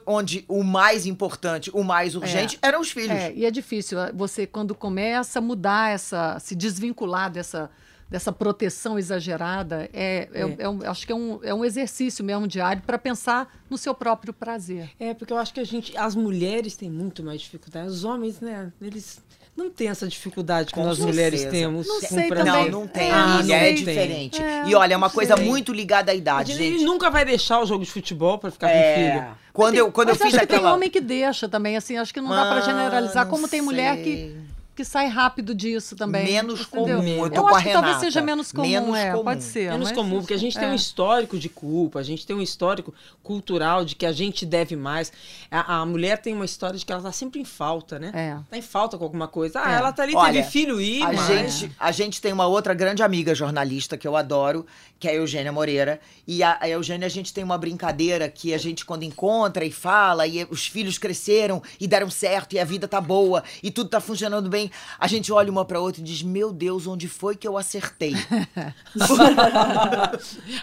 [0.07, 3.11] onde o mais importante, o mais urgente eram os filhos.
[3.11, 7.71] É, e é difícil você quando começa a mudar essa, se desvincular dessa
[8.11, 10.57] dessa proteção exagerada, é, é, É.
[10.59, 13.95] é um- acho que é um, é um exercício mesmo diário para pensar no seu
[13.95, 14.91] próprio prazer.
[15.01, 15.97] É, porque eu acho que a gente.
[15.97, 17.89] As mulheres têm muito mais dificuldade.
[17.89, 18.71] Os homens, né?
[18.83, 19.19] Eles
[19.57, 21.63] não têm essa dificuldade que Com nós mulheres certeza.
[21.65, 21.87] temos.
[21.87, 22.53] Não com sei prazer.
[22.53, 23.09] Não, não tem.
[23.09, 23.75] É, a não ilha é tem.
[23.75, 24.43] diferente.
[24.43, 25.45] É, e olha, é uma coisa sei.
[25.45, 26.85] muito ligada à idade, Ele gente.
[26.85, 28.95] nunca vai deixar o jogo de futebol pra ficar com o É.
[28.95, 29.27] filho.
[29.53, 30.75] Quando eu, quando eu Mas fiz acho que tem aquela.
[30.75, 33.97] homem que deixa também, assim, acho que não dá para Ah, generalizar, como tem mulher
[33.97, 34.05] sei.
[34.05, 34.37] que
[34.85, 36.25] sai rápido disso também.
[36.25, 36.97] Menos entendeu?
[36.99, 37.25] comum.
[37.25, 39.25] Eu tô Eu com a acho que talvez seja menos comum, Menos é, comum.
[39.25, 39.71] pode ser.
[39.71, 40.77] Menos comum, porque a gente tem um é.
[40.77, 45.13] histórico de culpa, a gente tem um histórico cultural de que a gente deve mais.
[45.51, 48.11] A, a mulher tem uma história de que ela tá sempre em falta, né?
[48.15, 48.37] É.
[48.51, 49.61] Tá em falta com alguma coisa.
[49.63, 49.77] Ah, É.
[49.77, 51.03] ela tá ali, Olha, teve filho e.
[51.03, 54.67] A mas- gente, a gente tem uma outra grande amiga jornalista que eu adoro,
[54.99, 56.01] que é a Eugênia Moreira.
[56.27, 59.71] E a, a Eugênia, a gente tem uma brincadeira que a gente, quando encontra e
[59.71, 63.91] fala, e os filhos cresceram e deram certo, e a vida tá boa, e tudo
[63.91, 64.62] tá funcionando bem,
[64.99, 68.15] a gente olha uma pra outra e diz: Meu Deus, onde foi que eu acertei?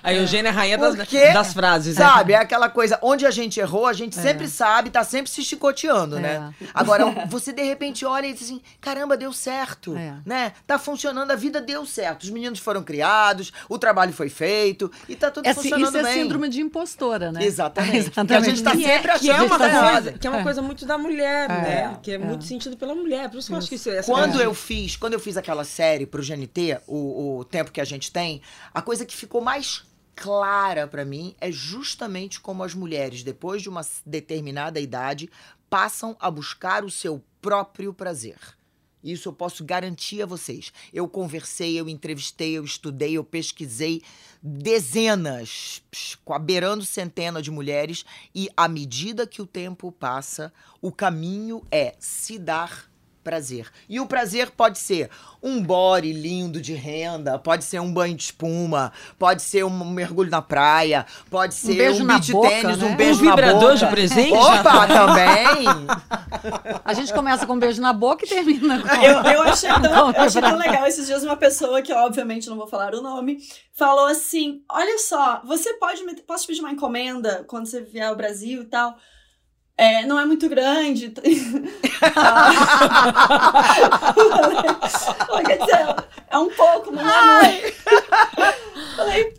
[0.04, 1.98] A Eugênia é a rainha das, Porque, das frases.
[1.98, 2.06] né?
[2.06, 5.44] Sabe, é aquela coisa, onde a gente errou, a gente sempre sabe, tá sempre se
[5.44, 6.22] chicoteando, É.
[6.22, 6.54] né?
[6.74, 10.14] Agora, você de repente olha e diz assim, caramba, deu certo, É.
[10.26, 10.54] né?
[10.66, 12.24] Tá funcionando, a vida deu certo.
[12.24, 15.98] Os meninos foram criados, o trabalho foi feito e tá tudo É, si- funcionando isso
[15.98, 16.14] é bem.
[16.24, 17.44] síndrome de impostora, né?
[17.46, 18.10] Exatamente.
[18.12, 20.28] Porque a gente tá Que é, sempre que é achando uma que tá coisa, que
[20.28, 20.44] é uma É.
[20.44, 21.98] coisa muito da mulher, É, né?
[22.02, 22.18] Que é, é.
[22.18, 23.30] muito sentido pela mulher.
[23.30, 25.64] Por isso que eu acho que isso, essa Quando eu fiz, quando eu fiz aquela
[25.64, 28.42] série pro GNT, o, o tempo que a gente tem,
[28.74, 29.84] a coisa que ficou mais
[30.16, 35.30] clara pra mim é justamente como as mulheres, depois de uma determinada idade,
[35.70, 38.38] passam a buscar o seu próprio prazer.
[39.02, 40.74] Isso eu posso garantir a vocês.
[40.94, 44.02] Eu conversei, eu entrevistei, eu estudei, eu pesquisei
[44.44, 45.82] dezenas,
[46.42, 52.38] beirando centena de mulheres, e à medida que o tempo passa, o caminho é se
[52.38, 52.89] dar
[53.24, 53.68] prazer.
[53.88, 55.10] E o prazer pode ser
[55.42, 60.30] um body lindo de renda, pode ser um banho de espuma, pode ser um mergulho
[60.30, 62.86] na praia, pode ser beijo um na beach boca, tênis, né?
[62.86, 63.76] um Um beijo na vibrador boca.
[63.76, 64.34] de presente?
[64.34, 65.68] Opa, também!
[66.84, 68.88] A gente começa com um beijo na boca e termina com...
[69.02, 72.50] Eu, eu achei tão, Não, eu achei tão legal esses dias uma pessoa que obviamente
[72.50, 73.40] não vou falar o nome
[73.80, 78.08] falou assim: olha só, você pode me, posso te pedir uma encomenda quando você vier
[78.10, 78.98] ao Brasil e tal?
[79.80, 81.14] É, não é muito grande.
[85.26, 85.96] Ela quer dizer,
[86.30, 87.78] é um pouco, mas não é muito.
[88.98, 89.34] Falei,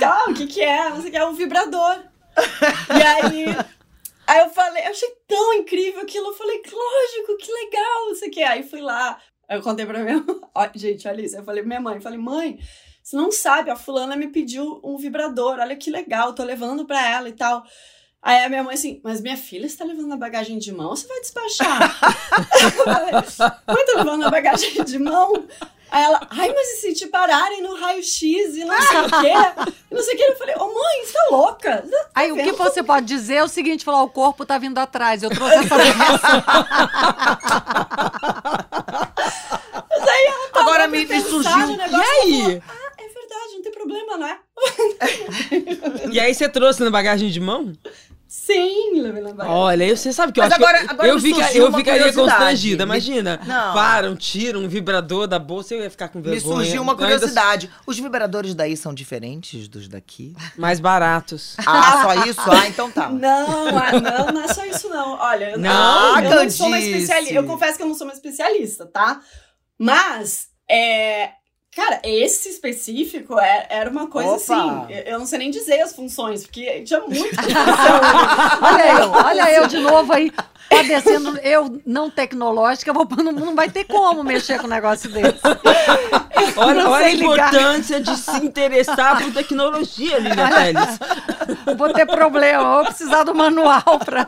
[0.00, 0.90] tá, o que que é?
[0.90, 2.02] Você quer um vibrador.
[2.36, 3.56] E aí,
[4.26, 6.26] aí eu falei, eu achei tão incrível aquilo.
[6.26, 8.42] Eu falei, lógico, que legal, não sei o que.
[8.42, 9.16] Aí fui lá,
[9.48, 10.70] eu contei pra minha mãe.
[10.74, 11.36] Gente, olha isso.
[11.36, 12.58] Eu falei pra minha mãe, falei, mãe,
[13.00, 17.08] você não sabe, a fulana me pediu um vibrador, olha que legal, tô levando pra
[17.08, 17.62] ela e tal.
[18.26, 20.88] Aí a minha mãe assim, mas minha filha, você tá levando a bagagem de mão
[20.88, 21.94] ou você vai despachar?
[23.66, 25.44] mãe, tô levando a bagagem de mão.
[25.90, 29.32] Aí ela, ai, mas e se te pararem no raio-x e não sei o quê?
[29.90, 30.22] E não sei o quê.
[30.24, 31.82] Eu falei, ô mãe, você tá louca?
[31.82, 32.56] Tá Aí o que vendo?
[32.56, 35.76] você pode dizer é o seguinte, falar, o corpo tá vindo atrás, eu trouxe essa
[35.76, 36.44] doença.
[39.90, 41.56] Mas aí ela parou Agora me- me surgiu.
[41.58, 42.40] no E negócio, aí?
[42.42, 44.38] falou, ah, é verdade, não tem problema, não é?
[46.10, 47.72] E aí você trouxe na bagagem de mão?
[48.36, 49.52] Sim, bagagem.
[49.52, 51.68] Olha, você sabe que eu Mas acho agora- que eu, agora eu, me fica- eu
[51.68, 52.30] uma ficaria curiosidade.
[52.30, 52.84] constrangida.
[52.84, 53.72] Me- Imagina, Não.
[53.74, 56.56] param, tiram um vibrador da bolsa, eu ia ficar com Me vergonha.
[56.56, 57.70] surgiu uma Eu ainda- curiosidade.
[57.86, 60.34] Os vibradores daí são diferentes dos daqui?
[60.58, 61.54] Mais baratos.
[61.64, 62.40] Ah, só isso?
[62.50, 63.08] Ah, então tá.
[63.08, 65.12] Não, ah, não, não é só isso, não.
[65.18, 65.70] Olha, eu Não,
[66.20, 67.34] não, eu não sou uma especialista.
[67.34, 69.20] Eu confesso que eu não sou uma especialista, tá?
[69.78, 71.30] Mas, é.
[71.74, 74.36] Cara, esse específico é- era uma coisa Opa.
[74.36, 74.92] assim.
[74.92, 77.16] eu- não sei nem dizer as funções, porque tinha muito.
[78.62, 80.32] Olha eu, olha eu de novo aí,
[80.70, 85.40] padecendo, eu não tecnológica, vou, não, não vai ter como mexer com um negócio desse.
[86.56, 87.54] Olha, olha a ligar.
[87.54, 90.98] importância de se interessar por tecnologia, Lívia Teles.
[91.76, 94.26] Vou ter problema, vou precisar do manual pra.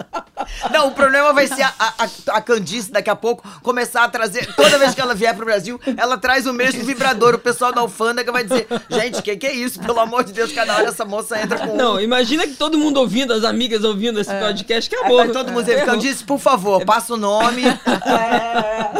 [0.72, 4.54] Não, o problema vai ser a, a, a Candice daqui a pouco começar a trazer.
[4.54, 7.34] Toda vez que ela vier pro Brasil, ela traz o mesmo vibrador.
[7.34, 9.80] O pessoal da alfândega vai dizer: gente, que que é isso?
[9.80, 11.72] Pelo amor de Deus, cada hora essa moça entra com.
[11.74, 11.76] um.
[11.76, 15.18] Não, imagina que todo mundo ouvindo, as amigas ouvindo esse podcast, Aí acabou.
[15.18, 15.84] vai todo mundo dizer.
[15.84, 17.62] Candice, por favor, passa o nome.
[17.66, 18.90] É...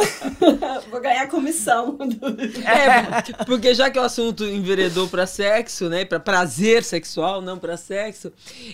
[0.89, 1.97] Vou ganhar comissão.
[2.65, 2.96] É,
[3.45, 8.31] porque já que o assunto enveredou para sexo, né, para prazer sexual, não para sexo,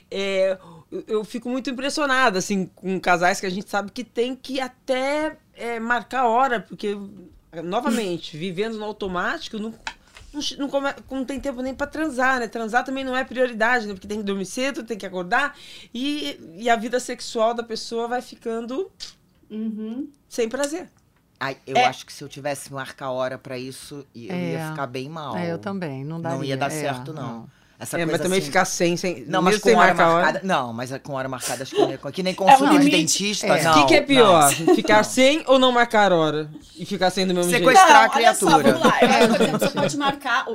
[0.10, 0.58] é,
[1.08, 5.38] eu, fico muito impressionada assim com casais que a gente sabe que tem que até
[5.56, 6.98] é, marcar hora, porque
[7.64, 9.74] novamente vivendo no automático não
[10.34, 12.48] não, não não tem tempo nem para transar, né?
[12.48, 13.94] Transar também não é prioridade, né?
[13.94, 15.56] Porque tem que dormir cedo, tem que acordar
[15.94, 18.92] e, e a vida sexual da pessoa vai ficando
[19.50, 20.10] Uhum.
[20.28, 20.90] sem prazer.
[21.44, 21.86] Ai, eu É.
[21.86, 24.52] acho que se eu tivesse que marcar hora pra isso, eu É.
[24.54, 25.36] ia ficar bem mal.
[25.36, 26.38] É, eu também, não daria.
[26.38, 27.48] Não ia dar é, certo, não.
[27.80, 30.08] Essa É, mas também assim- ficar sem, sem Não, mas mesmo com sem hora marcar
[30.10, 30.24] hora.
[30.26, 30.48] marcada.
[30.48, 33.48] Não, mas é com hora marcada acho que, não é- que nem consulta de dentista.
[33.48, 33.60] É.
[33.60, 34.08] O Não, que, que é não.
[34.08, 34.50] pior?
[34.76, 36.50] Ficar sem ou não marcar hora?
[36.78, 37.66] E ficar sem do mesmo jeito?
[37.66, 38.74] Sequestrar Não, a olha só, criatura.
[38.80, 39.00] vamos lá.
[39.04, 40.46] Exemplo, você pode marcar.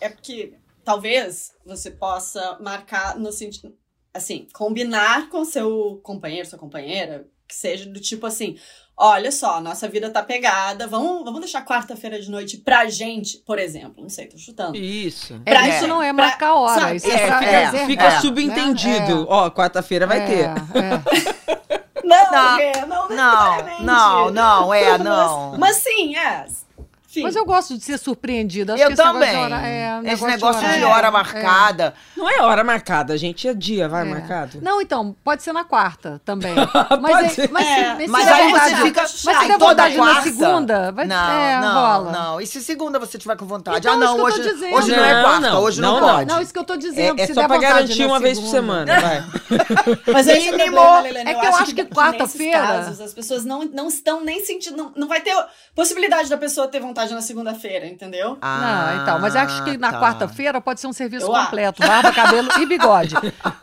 [0.00, 0.54] É porque
[0.84, 3.74] talvez você possa marcar no sentido.
[4.14, 8.56] Assim, combinar com seu companheiro, sua companheira, que seja do tipo assim.
[8.98, 10.86] Olha só, nossa vida tá pegada.
[10.86, 13.96] Vamos, vamos deixar quarta-feira de noite pra gente, por exemplo.
[14.02, 14.74] Não sei, tô chutando.
[14.76, 15.38] Isso.
[15.44, 18.04] É, Pra- isso não é pra- marcar hora, sabe, isso é, é, pra é, Fica
[18.04, 18.20] É.
[18.20, 19.20] subentendido.
[19.20, 19.26] né?
[19.28, 20.44] Ó, quarta-feira vai É, ter.
[20.44, 20.54] é.
[22.06, 22.56] Não, Não,
[22.86, 23.82] não, Não, necessariamente.
[23.82, 25.50] não, não, é, não.
[25.50, 26.46] Mas, mas sim, é.
[27.16, 27.22] Enfim.
[27.22, 28.74] Mas eu gosto de ser surpreendida.
[28.74, 29.28] Acho eu que esse também.
[29.32, 31.94] Negócio de hora, é, Esse negócio de hora marcada.
[32.16, 33.48] Não é hora marcada, gente.
[33.48, 34.04] É dia, vai É.
[34.04, 34.58] marcado.
[34.62, 36.54] Não, então, pode ser na quarta também.
[36.88, 37.44] Pode Mas, ser.
[37.44, 37.94] é, mas, se- É.
[37.94, 39.00] mas se Mas der aí você vontade- fica.
[39.02, 40.22] Mas se Ai, der toda vontade na quarta?
[40.22, 42.12] segunda, vai Não, é, não, rola.
[42.12, 42.40] não.
[42.40, 43.78] E se segunda você tiver com vontade?
[43.78, 46.26] Então, ah, não, hoje, hoje não, é Não, quarta, não, hoje não, não, pode.
[46.30, 47.20] Não, isso que eu tô É, dizendo.
[47.20, 49.24] é se só der pra garantir na uma vez por semana, vai.
[50.12, 50.54] Mas esse é.
[50.54, 54.76] É que eu acho que quarta-feira- as pessoas não, não estão nem sentindo.
[54.76, 55.34] Não, não vai ter
[55.74, 58.38] possibilidade da pessoa ter vontade na segunda-feira, entendeu?
[58.40, 60.00] Ah, Não, então, mas acho que na tá.
[60.00, 61.44] quarta-feira pode ser um serviço Eu acho.
[61.46, 63.14] completo, barba, cabelo e bigode.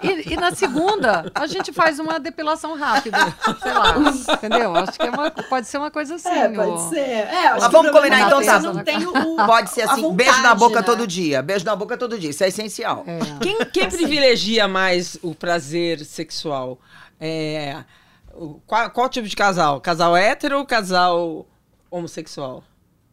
[0.02, 3.18] E, e na segunda, a gente faz uma depilação rápida,
[3.62, 3.96] sei lá,
[4.36, 4.76] entendeu?
[4.76, 6.30] Acho que é uma- pode ser uma coisa assim.
[6.30, 7.00] é, pode ser.
[7.00, 8.54] É, acho Mas vamos combinar, é então a tá.
[8.56, 10.86] pessoa Não tem o, Pode ser assim, beijo na vontade, boca né?
[10.86, 11.42] todo dia.
[11.42, 12.30] Beijo na boca todo dia.
[12.30, 13.04] Isso é essencial.
[13.08, 13.20] É.
[13.42, 16.80] Quem, quem privilegia mais o prazer sexual?
[17.20, 17.84] É,
[18.66, 19.80] qual, qual tipo de casal?
[19.82, 21.46] Casal hétero ou casal
[21.90, 22.64] homossexual?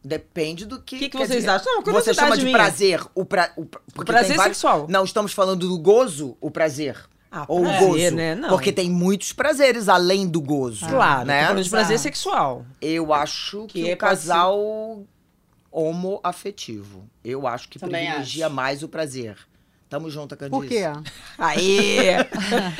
[0.03, 0.97] Depende do que.
[0.97, 1.81] Que que quer vocês dizer, acham?
[1.85, 2.57] Não, Você chama de minha.
[2.57, 4.87] prazer o, pra, o, porque prazer tem vários- sexual.
[4.89, 6.97] Não, estamos falando do gozo, o prazer.
[7.33, 8.15] Ah, Ou o prazer, gozo.
[8.15, 8.35] né?
[8.35, 8.49] Não.
[8.49, 10.85] Porque tem muitos prazeres além do gozo.
[10.87, 11.43] Claro, né?
[11.45, 12.03] falando de prazer Exato.
[12.03, 12.65] sexual.
[12.81, 15.03] Eu acho que, Que o é se- casal
[15.71, 17.07] homoafetivo.
[17.23, 18.55] Eu acho que Também privilegia acho.
[18.55, 19.37] mais o prazer.
[19.91, 20.57] Tamo junto, Candice.
[20.57, 20.83] Por quê?
[21.37, 21.97] Aí!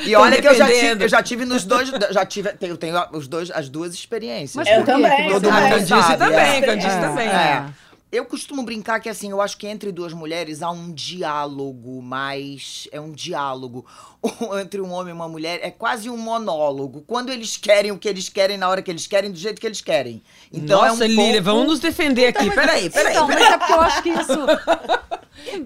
[0.06, 1.90] E olha que eu já, tive, eu já tive nos dois.
[2.10, 2.54] Já tive.
[2.62, 4.56] Eu tenho os dois, as duas experiências.
[4.56, 5.70] Mas Eu por quê também, Todo mundo também.
[5.70, 6.60] Candice também, é.
[6.62, 7.28] Candice É, também.
[7.28, 7.66] É.
[8.10, 12.88] Eu costumo brincar que assim, eu acho que entre duas mulheres há um diálogo, mas
[12.90, 13.84] é um diálogo
[14.60, 17.04] entre um homem e uma mulher, é quase um monólogo.
[17.06, 19.66] Quando eles querem o que eles querem na hora que eles querem, do jeito que
[19.66, 20.22] eles querem.
[20.50, 21.58] Então Nossa, é um Lília, pouco...
[21.58, 22.50] vamos nos defender aqui.
[22.50, 23.12] Peraí, peraí.
[23.12, 24.32] Então, mas é porque eu acho que isso.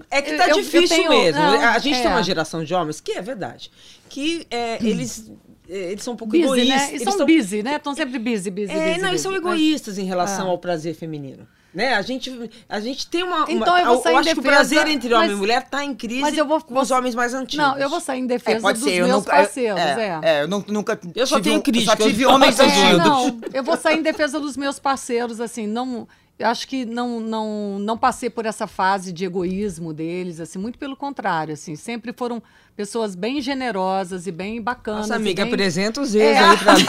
[0.09, 1.41] É que tá Eu- eu difícil tenho- mesmo.
[1.41, 2.09] não, a gente tem é.
[2.09, 3.71] uma geração de homens que é verdade.
[4.09, 5.31] Que é, eles,
[5.69, 6.67] é, eles são um pouco Busy, egoístas.
[6.69, 6.75] né?
[6.89, 7.75] Eles Eles são são- busy, né?
[7.75, 9.01] Estão sempre busy, busy, É, busy.
[9.01, 9.43] não, eles são busy.
[9.43, 10.51] egoístas em relação Ah.
[10.51, 11.47] ao prazer feminino.
[11.73, 11.93] Né?
[11.93, 13.39] A, gente, a gente tem uma.
[13.45, 15.39] uma- Então eu vou sair em acho que o defesa, prazer entre homem mas- e
[15.39, 17.63] mulher tá em crise mas eu vou- com os homens mais antigos.
[17.63, 19.31] Não, eu vou sair em defesa É, pode dos ser, eu meus nunca.
[19.31, 20.19] parceiros, é, é.
[20.23, 20.99] é, eu nu- nunca.
[21.13, 21.97] Eu só tive tenho um- críticas.
[21.99, 23.05] Só tive homens É, É, antigos.
[23.05, 26.07] não, eu vou sair em defesa dos meus parceiros, assim, não.
[26.39, 30.77] Eu acho que não, não, não passei por essa fase de egoísmo deles, assim, muito
[30.77, 32.43] pelo contrário, assim, sempre foram
[32.75, 35.07] pessoas bem generosas e bem bacanas.
[35.07, 35.51] Nossa amiga, bem...
[35.51, 36.39] apresenta os ex É.
[36.39, 36.85] aí pra mim.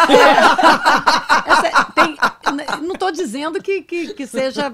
[1.46, 2.16] Essa- tem-
[2.86, 4.72] não estou dizendo que, que, que seja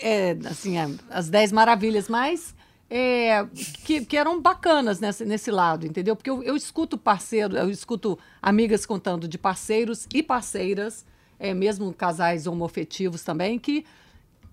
[0.00, 0.76] é, assim,
[1.10, 2.54] as dez maravilhas, mas
[2.88, 3.46] é,
[3.84, 6.16] que, que eram bacanas nesse, nesse lado, entendeu?
[6.16, 11.04] Porque eu, eu escuto parceiro, eu escuto amigas contando de parceiros e parceiras,
[11.40, 13.84] é, mesmo casais homofetivos também, que,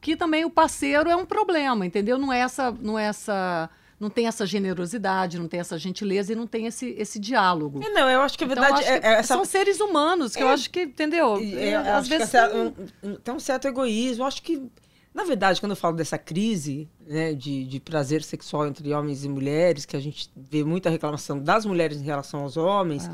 [0.01, 2.17] que também o parceiro é um problema, entendeu?
[2.17, 3.69] Não é essa, não é essa,
[3.99, 7.81] não tem essa generosidade, não tem essa gentileza e não tem esse, esse diálogo.
[7.83, 10.35] É, não, eu acho que a Então, verdade é, que é essa são seres humanos
[10.35, 10.53] que eu É.
[10.53, 11.39] acho que, entendeu?
[11.41, 14.23] E, É, é, às acho que vezes tem- um- tem um certo egoísmo.
[14.23, 14.71] Acho que,
[15.13, 19.29] na verdade, quando eu falo dessa crise né, de, de prazer sexual entre homens e
[19.29, 23.09] mulheres, que a gente vê muita reclamação das mulheres em relação aos homens,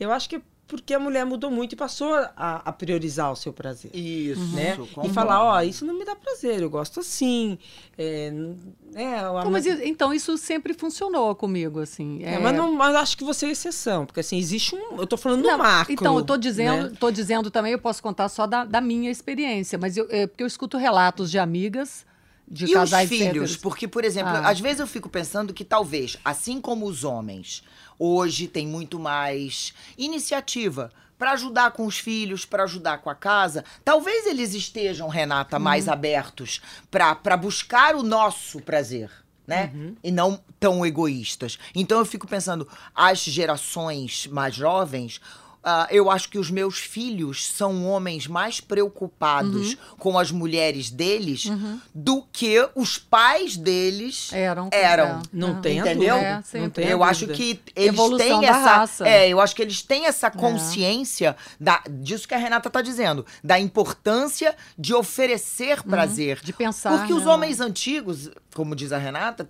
[0.00, 3.36] eu acho que é porque a mulher mudou muito e passou a, a priorizar o
[3.36, 3.90] seu prazer.
[3.94, 4.76] Isso, Né?
[4.76, 5.10] concordo.
[5.10, 7.58] E falar, ó, isso não me dá prazer, eu gosto assim.
[7.98, 8.56] É, n-
[8.92, 12.22] né, a- Então, mas, então isso sempre funcionou comigo, assim.
[12.24, 14.96] é, mas, não, mas acho que você é exceção, porque assim, existe um.
[14.98, 15.92] Eu tô falando Não, macro.
[15.92, 16.96] Então, eu tô dizendo, né?
[16.98, 20.42] tô dizendo também, eu posso contar só da, da minha experiência, mas eu, é, porque
[20.42, 22.06] eu escuto relatos de amigas,
[22.46, 23.26] de E os casais filhos?
[23.28, 23.56] héteros.
[23.56, 24.48] Porque, por exemplo, Ah.
[24.50, 27.62] às vezes eu fico pensando que talvez, assim como os homens,
[27.98, 33.64] hoje tem muito mais iniciativa para ajudar com os filhos, para ajudar com a casa.
[33.84, 39.10] Talvez eles estejam, Renata, mais abertos para buscar o nosso prazer.
[39.46, 39.70] Né?
[40.02, 41.58] E não tão egoístas.
[41.74, 45.20] Então eu fico pensando, as gerações mais jovens,
[45.64, 51.50] ah, eu acho que os meus filhos são homens mais preocupados com as mulheres deles
[51.94, 54.68] do que os pais deles Eram.
[54.70, 55.22] eram.
[55.32, 55.60] Não é.
[55.60, 56.16] tem a Entendeu?
[56.16, 58.76] É, não tem Eu acho que eles Evolução têm da essa.
[58.76, 59.08] raça.
[59.08, 63.24] É, eu acho que eles têm essa consciência da, disso que a Renata tá dizendo,
[63.42, 66.40] da importância de oferecer prazer.
[66.42, 66.98] De pensar.
[66.98, 69.48] Porque os né, homens antigos, como diz a Renata,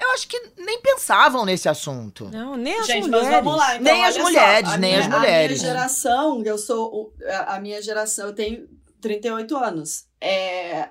[0.00, 2.28] eu acho que nem pensavam nesse assunto.
[2.30, 3.28] Não, nem as Gente, mulheres.
[3.28, 3.76] mas vamos lá.
[3.76, 5.60] Então, Nem as só, mulheres, a nem minha- as mulheres.
[5.60, 7.12] A minha geração, eu sou.
[7.46, 8.68] A minha geração, eu tenho
[9.00, 10.04] 38 anos.
[10.20, 10.90] É.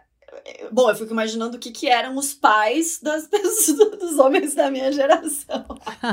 [0.71, 4.69] Bom, eu fico imaginando o que, que eram os pais das pessoas, dos homens da
[4.69, 5.65] minha geração.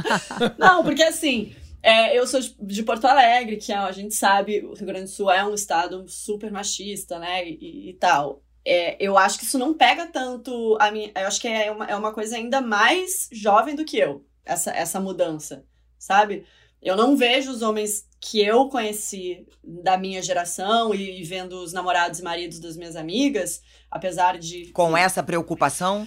[0.59, 4.87] Não, porque assim, é, eu sou de, Porto Alegre, que a gente sabe, o Rio
[4.87, 8.41] Grande do Sul é um estado super machista, né, e, e tal.
[8.65, 11.11] É, eu acho que isso não pega tanto a minha.
[11.17, 14.71] Eu acho que é uma, é uma coisa ainda mais jovem do que eu, essa,
[14.71, 15.65] essa mudança,
[15.99, 16.45] sabe?
[16.81, 21.73] Eu não vejo os homens que eu conheci da minha geração e, e vendo os
[21.73, 24.67] namorados e maridos das minhas amigas, apesar de.
[24.73, 26.07] Com essa preocupação.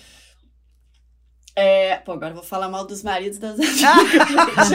[1.58, 4.70] É, pô, agora eu vou falar mal dos maridos das amigas.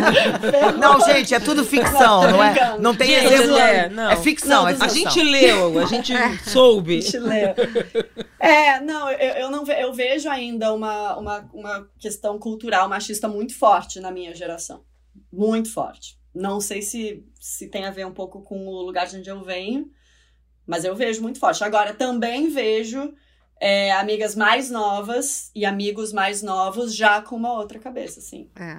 [0.79, 2.79] Não, gente, é tudo ficção, Não, não é?
[2.79, 3.57] Não tem Gente, exemplo.
[3.59, 4.11] é, não.
[4.11, 6.13] É ficção, Não, é A gente leu, a gente
[6.49, 7.01] soube.
[7.01, 7.55] Te leu.
[8.39, 13.29] É, não, eu, eu não ve- eu vejo ainda uma, uma, uma questão cultural machista
[13.29, 14.83] muito forte na minha geração.
[15.31, 16.19] Muito forte.
[16.35, 19.43] Não sei se, se tem a ver um pouco com o lugar de onde eu
[19.43, 19.87] venho,
[20.67, 21.63] mas eu vejo muito forte.
[21.63, 23.13] Agora, também vejo
[23.61, 28.49] é, amigas mais novas e amigos mais novos já com uma outra cabeça, assim.
[28.57, 28.79] É.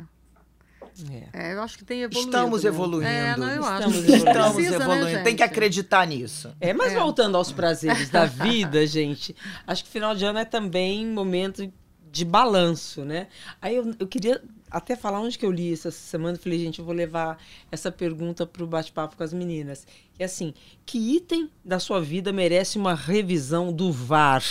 [1.10, 1.52] É.
[1.52, 2.30] É, eu acho que tem evoluído.
[2.30, 2.70] Estamos né?
[2.70, 3.08] evoluindo.
[3.08, 3.88] É, não, eu acho.
[3.90, 4.70] Estamos Precisa, evoluindo.
[4.72, 5.24] Né, evoluindo.
[5.24, 6.54] Tem que acreditar nisso.
[6.60, 7.00] É, mas É.
[7.00, 11.72] voltando aos prazeres da vida, gente, acho que final de ano é também momento
[12.12, 13.28] de balanço, né?
[13.62, 14.42] Aí eu, eu queria
[14.72, 16.38] até falar onde que eu li essa semana.
[16.38, 17.38] Falei, gente, eu vou levar
[17.72, 19.86] essa pergunta para o bate-papo com as meninas.
[20.18, 20.54] É assim,
[20.86, 24.44] que item da sua vida merece uma revisão do VAR?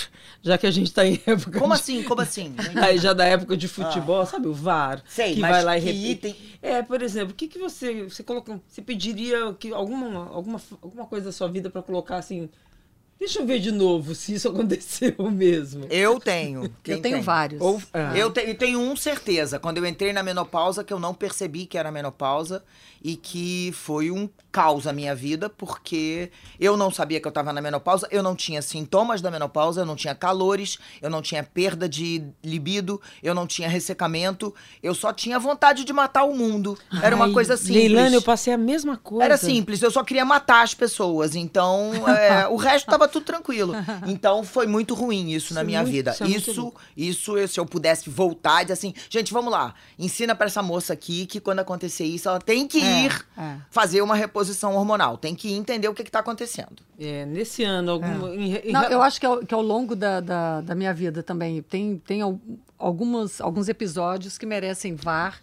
[0.43, 2.03] Já que a gente está em época Como de- assim?
[2.03, 2.55] Como assim?
[2.83, 5.03] Aí já da época de futebol, sabe o VAR?
[5.09, 6.11] Sei, que mas vai lá e que repete.
[6.29, 6.37] item...
[6.61, 11.07] É, por exemplo, o que, que você você coloca, você pediria que alguma, alguma, alguma
[11.07, 12.49] coisa da sua vida para colocar assim?
[13.21, 15.87] Deixa eu ver de novo se isso aconteceu mesmo.
[15.91, 16.73] Eu tenho.
[16.83, 17.23] Quem Eu tenho tem?
[17.23, 17.61] vários.
[17.61, 19.59] Ou, ah, Eu te- tenho um certeza.
[19.61, 22.64] Quando eu entrei na menopausa, que eu não percebi que era menopausa
[23.03, 27.53] e que foi um caos a minha vida, porque eu não sabia que eu estava
[27.53, 31.43] na menopausa, eu não tinha sintomas da menopausa, eu não tinha calores, eu não tinha
[31.43, 34.53] perda de libido, eu não tinha ressecamento,
[34.83, 36.77] eu só tinha vontade de matar o mundo.
[37.03, 37.77] Era uma ai, coisa simples.
[37.85, 39.25] Leilane, eu passei a mesma coisa.
[39.25, 41.35] Era simples, eu só queria matar as pessoas.
[41.35, 43.75] Então, é, o resto tava tudo tranquilo.
[44.07, 46.11] Então, foi muito ruim isso, Isso na é minha muito- vida.
[46.13, 50.35] isso é Isso, isso, se eu pudesse voltar e dizer assim, gente, vamos lá, ensina
[50.35, 53.57] pra essa moça aqui que quando acontecer isso, ela tem que É, ir é.
[53.71, 56.77] fazer uma reposição hormonal, tem que ir entender o que, que tá acontecendo.
[56.99, 60.21] É, nesse ano, algum, em- em- Não, eu acho que ao, que ao longo da,
[60.21, 62.39] da, da minha vida também tem, tem al-
[62.79, 65.41] algumas, alguns episódios que merecem VAR.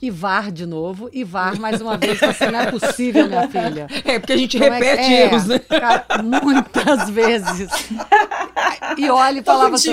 [0.00, 2.22] E VAR de novo, e VAR mais uma vez.
[2.22, 3.88] Assim, não é possível, minha filha.
[4.04, 5.58] É, porque a gente Como é repete é, erros, né?
[5.58, 7.90] cara, muitas vezes.
[8.96, 9.92] E olha e falava assim.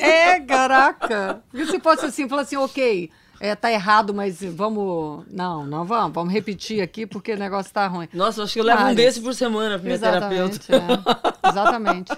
[0.00, 1.42] É, caraca.
[1.50, 5.24] Porque se fosse assim, falar assim, ok, é, tá errado, mas vamos.
[5.28, 8.08] Não, não vamos, vamos repetir aqui porque o negócio tá ruim.
[8.12, 8.96] Nossa, acho que eu levo um Vários.
[8.96, 10.54] desse por semana pro meu terapeuta.
[10.54, 10.72] Exatamente.
[11.42, 11.48] é.
[11.48, 12.12] Exatamente.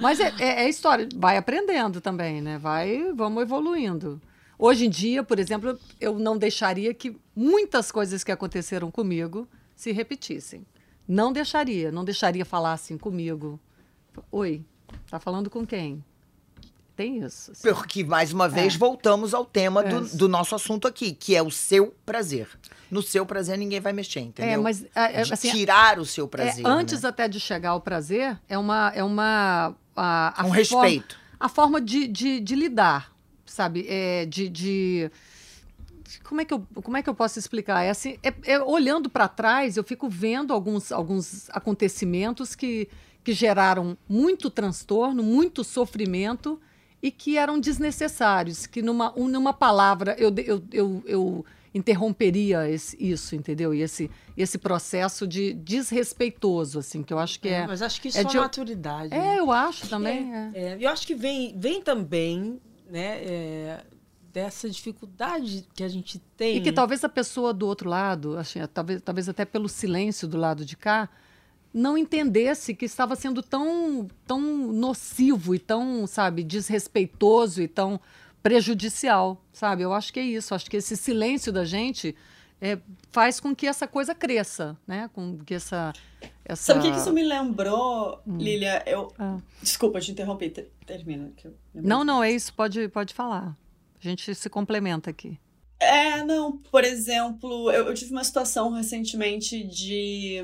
[0.00, 2.58] Mas é, é, é história, vai aprendendo também, né?
[2.58, 4.20] Vai, vamos evoluindo.
[4.58, 9.92] Hoje em dia, por exemplo, eu não deixaria que muitas coisas que aconteceram comigo se
[9.92, 10.64] repetissem.
[11.06, 13.60] Não deixaria, não deixaria falar assim comigo.
[14.32, 14.64] Oi,
[15.10, 16.02] tá falando com quem?
[16.96, 17.52] Tem isso.
[17.52, 17.68] assim.
[17.74, 18.78] Porque, mais uma vez, É.
[18.78, 20.16] voltamos ao tema do, É.
[20.16, 22.48] do nosso assunto aqui, que é o seu prazer.
[22.90, 24.52] No seu prazer, ninguém vai mexer, entendeu?
[24.54, 26.66] É, mas é, é, assim, tirar o seu é, prazer.
[26.66, 27.08] antes né?
[27.10, 28.90] até de chegar ao prazer, é uma.
[28.94, 31.18] É uma a, a Um forma- respeito.
[31.38, 33.12] a forma de, de, de lidar,
[33.56, 33.86] sabe?
[33.88, 35.10] É, de, de-
[36.22, 37.82] Como é, que eu, como é que eu posso explicar?
[37.82, 42.88] É assim, é- é olhando para trás, eu fico vendo alguns, alguns acontecimentos que,
[43.24, 46.60] que geraram muito transtorno, muito sofrimento
[47.02, 51.44] e que eram desnecessários, que numa, um- numa palavra eu, eu, eu, eu
[51.74, 53.74] interromperia esse- isso, entendeu?
[53.74, 57.66] E esse, esse processo de desrespeitoso, assim, que eu acho que é...
[57.66, 59.12] Mas acho que isso é é, de- maturidade.
[59.14, 60.32] É, eu acho também.
[60.34, 60.50] é.
[60.54, 62.58] É, eu acho que vem, vem também,
[62.88, 63.84] né, é,
[64.32, 66.56] dessa dificuldade que a gente tem.
[66.56, 70.36] E que talvez a pessoa do outro lado, assim, talvez, talvez até pelo silêncio do
[70.36, 71.08] lado de cá,
[71.72, 74.40] não entendesse que estava sendo tão, tão
[74.72, 78.00] nocivo e tão, sabe, desrespeitoso e tão
[78.42, 79.82] prejudicial, sabe?
[79.82, 80.54] Eu acho que é isso.
[80.54, 82.14] Acho que esse silêncio da gente
[82.60, 82.78] é,
[83.10, 85.10] faz com que essa coisa cresça, né?
[85.12, 85.92] Com que essa...
[86.44, 86.62] essa...
[86.72, 88.38] Sabe o que, que isso me lembrou, Hum.
[88.38, 88.82] Lilia?
[88.86, 89.12] Eu.
[89.18, 89.38] Ah.
[89.62, 90.14] Desculpa te
[90.50, 91.32] ter- Termina.
[91.36, 91.88] Que eu lembrei.
[91.88, 92.52] Não, não, é isso.
[92.54, 93.56] Pode, pode falar.
[93.98, 95.38] A gente se complementa aqui.
[95.78, 96.56] É, não.
[96.58, 100.40] Por exemplo, eu, eu tive uma situação recentemente de.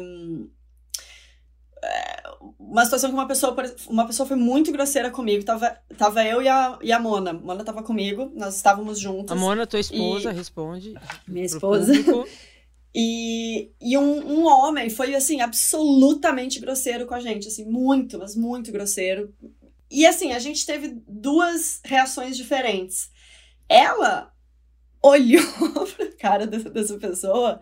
[2.59, 3.55] Uma situação que uma pessoa,
[3.89, 5.45] uma pessoa foi muito grosseira comigo.
[5.45, 7.33] Tava, tava eu e a, e a Mona.
[7.33, 9.37] Mona tava comigo, nós estávamos juntas.
[9.37, 10.95] A Mona, tua esposa, E- responde.
[11.27, 11.87] Minha esposa.
[11.93, 12.27] público.
[12.95, 18.37] E, e um, um homem foi, assim, absolutamente grosseiro com a gente, assim, muito, mas
[18.37, 19.35] muito grosseiro.
[19.91, 23.11] E, assim, a gente teve duas reações diferentes.
[23.67, 24.31] Ela
[25.03, 25.43] olhou
[25.97, 27.61] pra cara dessa, dessa pessoa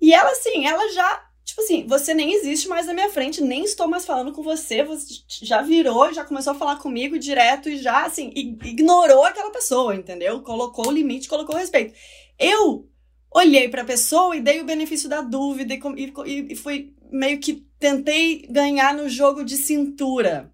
[0.00, 3.64] e ela, assim, ela já, tipo assim, você nem existe mais na minha frente, nem
[3.64, 7.78] estou mais falando com você, você já virou, já começou a falar comigo direto e
[7.78, 10.40] já, assim, ignorou aquela pessoa, entendeu?
[10.42, 11.94] Colocou o limite, colocou o respeito.
[12.38, 12.88] Eu
[13.34, 15.80] olhei pra pessoa e dei o benefício da dúvida e,
[16.26, 20.52] e, e- fui meio que tentei ganhar no jogo de cintura.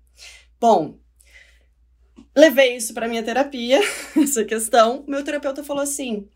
[0.61, 0.99] Bom,
[2.37, 3.81] levei isso pra minha terapia,
[4.21, 5.05] essa questão.
[5.07, 6.29] Meu terapeuta falou assim: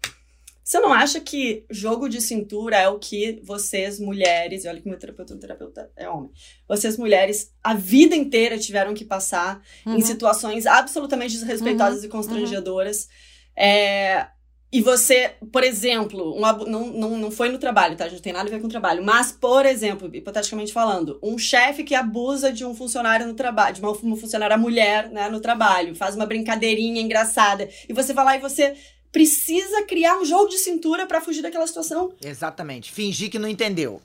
[0.64, 4.88] você não acha que jogo de cintura é o que vocês, mulheres, e olha que
[4.88, 6.30] meu terapeuta, meu terapeuta é homem,
[6.66, 9.96] vocês, mulheres, a vida inteira tiveram que passar Uhum.
[9.96, 13.08] em situações absolutamente desrespeitosas e constrangedoras.
[13.54, 14.26] É,
[14.72, 18.06] e você, por exemplo, um não, não, não foi no trabalho, tá?
[18.06, 19.04] A gente não tem nada a ver com o trabalho.
[19.04, 23.80] Mas, por exemplo, hipoteticamente falando, um chefe que abusa de um funcionário no trabalho, de
[23.80, 28.36] uma, uma funcionária mulher, né, no trabalho, faz uma brincadeirinha engraçada, e você vai lá
[28.36, 28.74] e você
[29.14, 32.12] precisa criar um jogo de cintura pra fugir daquela situação.
[32.22, 32.90] Exatamente.
[32.92, 34.02] Fingir que não entendeu.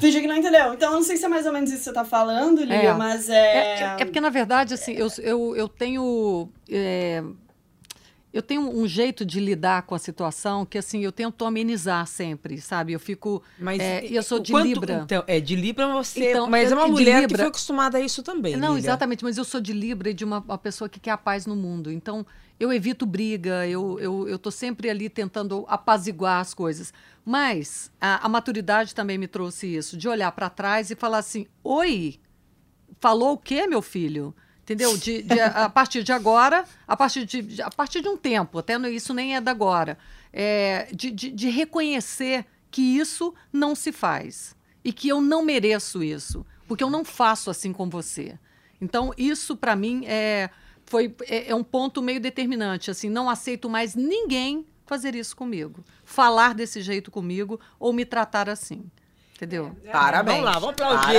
[0.00, 0.72] Fingir que não entendeu.
[0.72, 2.90] Então, eu não sei se é mais ou menos isso que você tá falando, Lívia,
[2.90, 2.94] É.
[2.94, 3.80] mas É, é...
[3.82, 6.48] é- é porque, na verdade, assim, eu, eu, eu tenho.
[8.34, 12.06] É, eu tenho um jeito de lidar com a situação que, assim, eu tento amenizar
[12.06, 12.92] sempre, sabe?
[12.92, 13.42] Eu fico.
[13.58, 15.00] Mas É, eu sou de quanto- Libra.
[15.04, 16.30] Então, é, de Libra você.
[16.30, 18.56] Então, mas é eu- uma de mulher que Libra- foi acostumada a isso também.
[18.56, 21.16] Não, exatamente, mas eu sou de Libra e de uma, uma pessoa que quer a
[21.18, 21.90] paz no mundo.
[21.92, 22.26] Então,
[22.58, 26.92] eu evito briga, eu, eu, eu tô sempre ali tentando apaziguar as coisas.
[27.24, 31.46] Mas a, a maturidade também me trouxe isso, de olhar para trás e falar assim:
[31.62, 32.18] oi,
[33.00, 34.34] falou o quê, meu filho?
[34.64, 34.96] Entendeu?
[34.96, 38.58] De, de- a, partir de agora, a partir de, de- a partir de um tempo,
[38.58, 39.98] até no- isso nem é da agora,
[40.32, 46.02] é, de, de, de reconhecer que isso não se faz e que eu não mereço
[46.02, 48.38] isso, porque eu não faço assim com você.
[48.80, 50.48] Então, isso para mim é,
[50.86, 52.90] foi, é, é um ponto meio determinante.
[52.90, 58.48] Assim, não aceito mais ninguém fazer isso comigo, falar desse jeito comigo ou me tratar
[58.48, 58.82] assim.
[59.44, 59.76] Entendeu?
[59.92, 60.38] Parabéns.
[60.38, 61.18] Vamos lá, vamos aplaudir.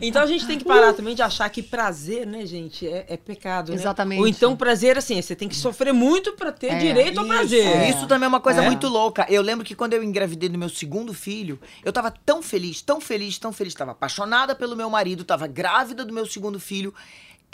[0.00, 3.16] Então a gente tem que parar também de achar que prazer, né, gente, é, é
[3.16, 3.76] pecado, né?
[3.76, 4.20] Exatamente.
[4.20, 7.90] Ou então prazer, assim, você tem que sofrer muito pra ter É, direito ao prazer.
[7.90, 8.66] Isso também é uma coisa É.
[8.66, 9.26] muito louca.
[9.28, 13.00] Eu lembro que quando eu engravidei do meu segundo filho, eu tava tão feliz, tão
[13.00, 13.74] feliz, tão feliz.
[13.74, 16.94] Tava apaixonada pelo meu marido, tava grávida do meu segundo filho.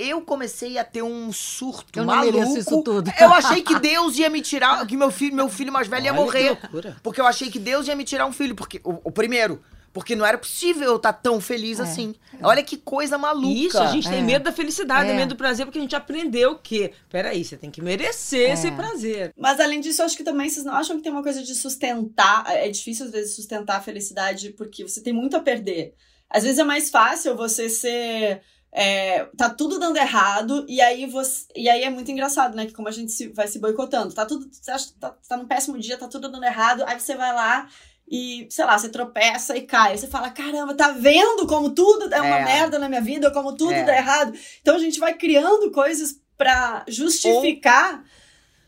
[0.01, 2.59] Eu comecei a ter um surto Eu não maluco.
[2.59, 3.13] isso tudo.
[3.21, 6.13] Eu achei que Deus ia me tirar, que meu filho, meu filho mais velho ia
[6.13, 6.49] Olha que morrer.
[6.51, 6.97] loucura.
[7.03, 9.61] Porque eu achei que Deus ia me tirar um filho, porque o, o primeiro,
[9.93, 11.83] porque não era possível eu estar tão feliz É.
[11.83, 12.15] assim.
[12.43, 13.49] Olha que coisa maluca.
[13.53, 14.23] Isso, a gente tem É.
[14.23, 15.15] medo da felicidade, É.
[15.15, 18.53] medo do prazer, porque a gente aprendeu que, peraí, você tem que merecer É.
[18.53, 19.33] esse prazer.
[19.37, 21.55] Mas além disso, eu acho que também vocês não acham que tem uma coisa de
[21.55, 22.45] sustentar.
[22.47, 25.93] É difícil às vezes sustentar a felicidade porque você tem muito a perder.
[26.31, 28.41] Às vezes é mais fácil você ser.
[28.73, 31.45] É, tá tudo dando errado, e aí você.
[31.57, 32.67] E aí é muito engraçado, né?
[32.67, 34.15] Que como a gente se, vai se boicotando.
[34.15, 34.49] Tá tudo.
[34.51, 37.35] Você acha que tá, tá num péssimo dia, tá tudo dando errado, aí você vai
[37.35, 37.69] lá
[38.09, 39.97] e, sei lá, você tropeça e cai.
[39.99, 42.45] Você fala, caramba, tá vendo como tudo é uma É.
[42.45, 43.83] merda na minha vida, como tudo É.
[43.83, 44.33] dá errado.
[44.61, 48.05] Então a gente vai criando coisas pra justificar.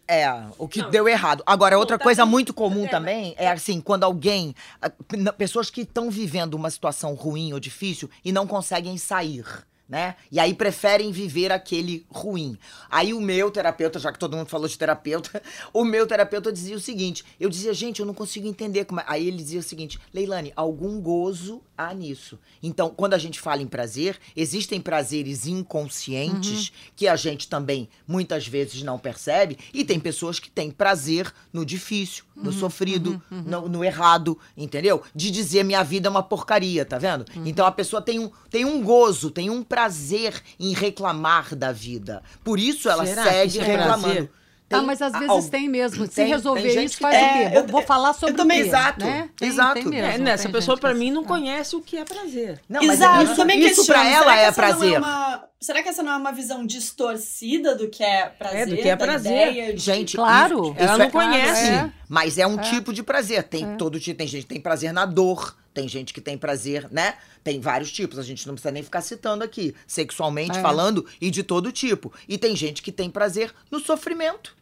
[0.08, 0.28] É,
[0.58, 1.42] o que deu errado.
[1.46, 2.30] Agora, outra tá coisa bem.
[2.32, 4.54] muito comum É, também é assim, quando alguém.
[4.80, 4.90] ah,
[5.32, 9.44] Pessoas que estão vivendo uma situação ruim ou difícil e não conseguem sair.
[9.92, 10.16] Né?
[10.30, 12.56] E aí preferem viver aquele ruim.
[12.88, 16.74] Aí o meu terapeuta, já que todo mundo falou de terapeuta, o meu terapeuta dizia
[16.74, 19.04] o seguinte: eu dizia, gente, eu não consigo entender como é.
[19.06, 22.38] Aí ele dizia o seguinte: Leilane, algum gozo há nisso.
[22.62, 28.46] Então, quando a gente fala em prazer, existem prazeres inconscientes que a gente também muitas
[28.46, 33.84] vezes não percebe, e tem pessoas que têm prazer no difícil, no sofrido, No, no
[33.84, 35.02] errado, entendeu?
[35.14, 37.24] De dizer minha vida é uma porcaria, tá vendo?
[37.46, 42.22] Então a pessoa tem um, tem um gozo, tem um prazer em reclamar da vida.
[42.42, 44.28] Por isso ela Será segue é
[44.72, 44.76] prazer?
[44.76, 46.04] Ah, Tem- mas às vezes al- tem mesmo.
[46.06, 47.24] Se tem- tem resolver gente isso, faz tem.
[47.28, 47.38] o quê?
[47.42, 48.68] É, Vou, eu- vou falar sobre também- o quê?
[48.68, 49.28] Exato, né?
[49.36, 49.74] Tem, exato.
[49.74, 50.30] Tem mesmo, É, né?
[50.32, 50.98] Essa tem pessoa, pra assim.
[50.98, 51.26] mim, não É.
[51.26, 52.60] conhece o que é prazer.
[52.68, 54.98] Não, mas Exato, isso, também isso ela será que é essa não prazer.
[54.98, 58.66] uma- será que essa não é uma visão distorcida do que é prazer?
[58.66, 59.78] do que é prazer.
[59.78, 60.62] Gente, Claro.
[60.64, 61.68] isso- Ela isso não é- conhece.
[61.70, 61.90] É.
[62.08, 63.42] Mas é um tipo de prazer.
[63.44, 64.18] Tem todo tipo.
[64.18, 65.56] Tem gente que tem prazer na dor.
[65.74, 67.14] Tem gente que tem prazer, né?
[67.42, 68.18] Tem vários tipos.
[68.18, 69.74] A gente não precisa nem ficar citando aqui.
[69.86, 70.60] Sexualmente É.
[70.60, 72.12] falando e de todo tipo.
[72.28, 74.54] E tem gente que tem prazer no sofrimento.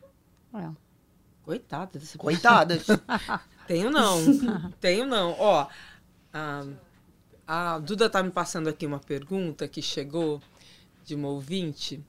[0.54, 0.70] É.
[1.42, 2.22] Coitada dessa pessoa.
[2.22, 2.86] Coitadas.
[3.66, 4.70] Tenho não.
[4.80, 5.36] Tenho não.
[5.38, 5.66] Ó,
[6.32, 6.66] a,
[7.46, 10.40] a Duda tá me passando aqui uma pergunta que chegou
[11.04, 12.04] de uma ouvinte,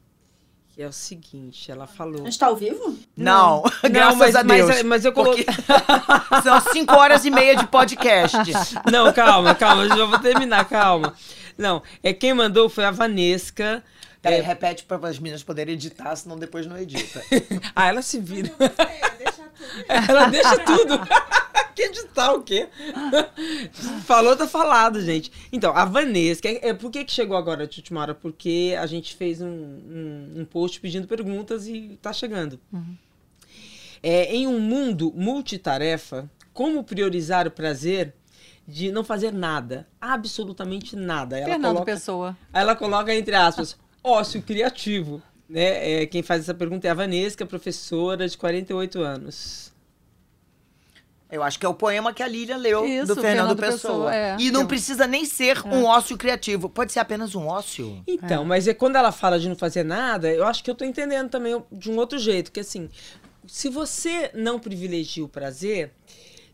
[0.82, 2.25] que é o seguinte, ela A falou...
[2.25, 2.97] gente tá ao vivo?
[3.15, 3.61] não,
[3.91, 4.67] graças mas, a Deus.
[4.67, 5.45] Mas, mas eu coloquei...
[5.45, 5.61] Porque
[6.41, 8.36] São cinco horas e meia de podcast.
[8.91, 11.13] Não, calma, calma, eu já vou terminar, calma.
[11.55, 13.84] Não, é quem mandou foi a Vanesca.
[14.23, 17.21] Peraí, É, repete para as meninas poderem editar, senão depois não edita.
[17.75, 18.51] ah, ela se vira.
[19.88, 20.99] Ela deixa tudo.
[21.74, 22.67] Que editar o quê?
[24.05, 25.32] Falou, tá falado, gente.
[25.51, 28.15] Então, a Vanesca, é, é, por que, que chegou agora de última hora?
[28.15, 32.59] Porque a gente fez um, um, um post pedindo perguntas e tá chegando.
[34.03, 38.13] É, em um mundo multitarefa, como priorizar o prazer
[38.67, 39.88] de não fazer nada?
[39.99, 41.38] Absolutamente nada.
[41.38, 42.38] Ela Fernando coloca, Pessoa.
[42.53, 45.22] Aí ela coloca entre aspas, ócio criativo.
[45.49, 46.03] Né?
[46.03, 49.70] É, quem faz essa pergunta é a Vanesca, professora de 48 anos.
[51.32, 54.11] Eu acho que é o poema que a Lília leu Isso, do Fernando, Fernando Pessoa.
[54.11, 54.36] Pessoa, é.
[54.38, 56.67] E não precisa nem ser um ócio criativo.
[56.67, 58.03] Pode ser apenas um ócio.
[58.05, 60.84] Então, mas é quando ela fala de não fazer nada, eu acho que eu tô
[60.84, 62.89] entendendo também de um outro jeito, que assim,
[63.47, 65.93] se você não privilegia o prazer,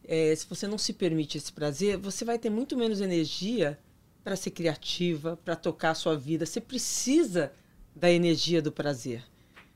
[0.07, 3.80] é, se você não se permite esse prazer, você vai ter muito menos energia
[4.23, 6.45] para ser criativa, para tocar a sua vida.
[6.45, 7.51] Você precisa
[7.95, 9.23] da energia do prazer.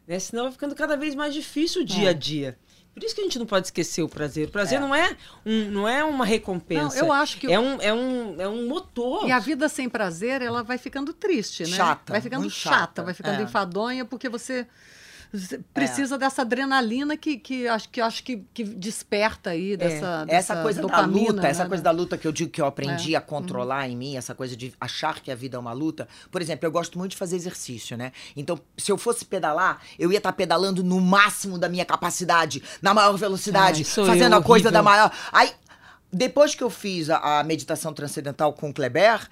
[0.07, 0.19] Né?
[0.19, 2.57] Senão vai ficando cada vez mais difícil o dia a dia.
[2.93, 4.49] Por isso que a gente não pode esquecer o prazer.
[4.49, 4.81] O prazer É.
[4.81, 5.15] não, é
[5.45, 6.99] um, não é uma recompensa.
[6.99, 9.25] Não, eu acho que o- É um, é um, é um motor.
[9.27, 11.69] E a vida sem prazer, ela vai ficando triste, né?
[11.77, 13.43] Chata, Vai ficando chata, chata, vai ficando é.
[13.43, 14.67] enfadonha, porque você
[15.33, 20.25] você precisa dessa adrenalina que, que acho que acho que, que desperta aí dessa, Essa
[20.25, 21.69] dessa coisa da dopamina, luta, essa né?
[21.69, 23.17] coisa da luta que eu digo que eu aprendi É.
[23.17, 26.07] a controlar em mim, essa coisa de achar que a vida é uma luta.
[26.29, 28.11] Por exemplo, eu gosto muito de fazer exercício, né?
[28.35, 32.93] Então, se eu fosse pedalar, eu ia estar pedalando no máximo da minha capacidade, na
[32.93, 34.71] maior velocidade, Ai, fazendo eu, a coisa horrível.
[34.71, 35.11] da maior.
[35.31, 35.51] Aí,
[36.11, 39.27] depois que eu fiz a, a meditação transcendental com o Kleber,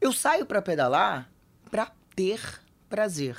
[0.00, 1.28] eu saio pra pedalar
[1.70, 2.40] pra ter
[2.88, 3.36] prazer.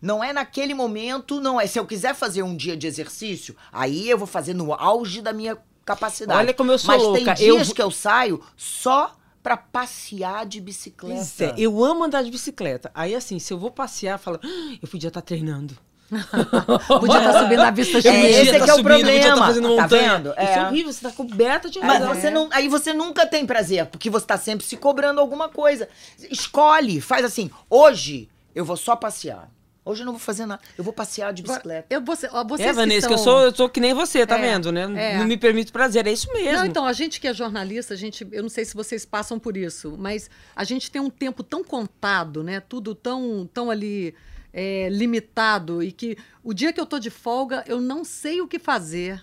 [0.00, 1.66] Não é naquele momento, não é.
[1.66, 5.32] Se eu quiser fazer um dia de exercício, aí eu vou fazer no auge da
[5.32, 6.38] minha capacidade.
[6.40, 7.34] Olha como eu sou Mas louca.
[7.36, 11.16] tem Eu dias vou- que eu saio só pra passear de bicicleta.
[11.16, 12.90] Pois é, eu amo andar de bicicleta.
[12.94, 15.76] Aí, assim, se eu vou passear, eu falo, "Ah, eu podia estar treinando.
[16.88, 19.36] Podia estar subindo a vista É, esse é que é o subindo, podia problema, estar
[19.46, 20.12] fazendo tá montanha.
[20.18, 20.28] vendo?
[20.30, 20.54] Isso É.
[20.58, 24.10] é horrível, você tá coberta de Mas você não, aí você nunca tem prazer, porque
[24.10, 25.88] você tá sempre se cobrando alguma coisa.
[26.28, 29.48] Escolhe, faz assim, hoje eu vou só passear.
[29.90, 30.62] Hoje eu não vou fazer nada.
[30.78, 31.86] Eu vou passear de bicicleta.
[31.90, 33.92] Eu, você, ó, vocês É, que Vanessa, que eu são- sou, eu sou que nem
[33.92, 34.82] você, tá É, vendo, né?
[34.96, 35.18] é.
[35.18, 36.52] Não me permito prazer, é isso mesmo.
[36.58, 39.38] Não, então, a gente que é jornalista, a gente, eu não sei se vocês passam
[39.38, 42.60] por isso, mas a gente tem um tempo tão contado, né?
[42.60, 44.14] Tudo tão, tão ali
[44.52, 48.48] é, limitado e que o dia que eu tô de folga, eu não sei o
[48.48, 49.22] que fazer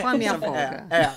[0.00, 0.86] com a minha folga.
[0.90, 1.12] É, é.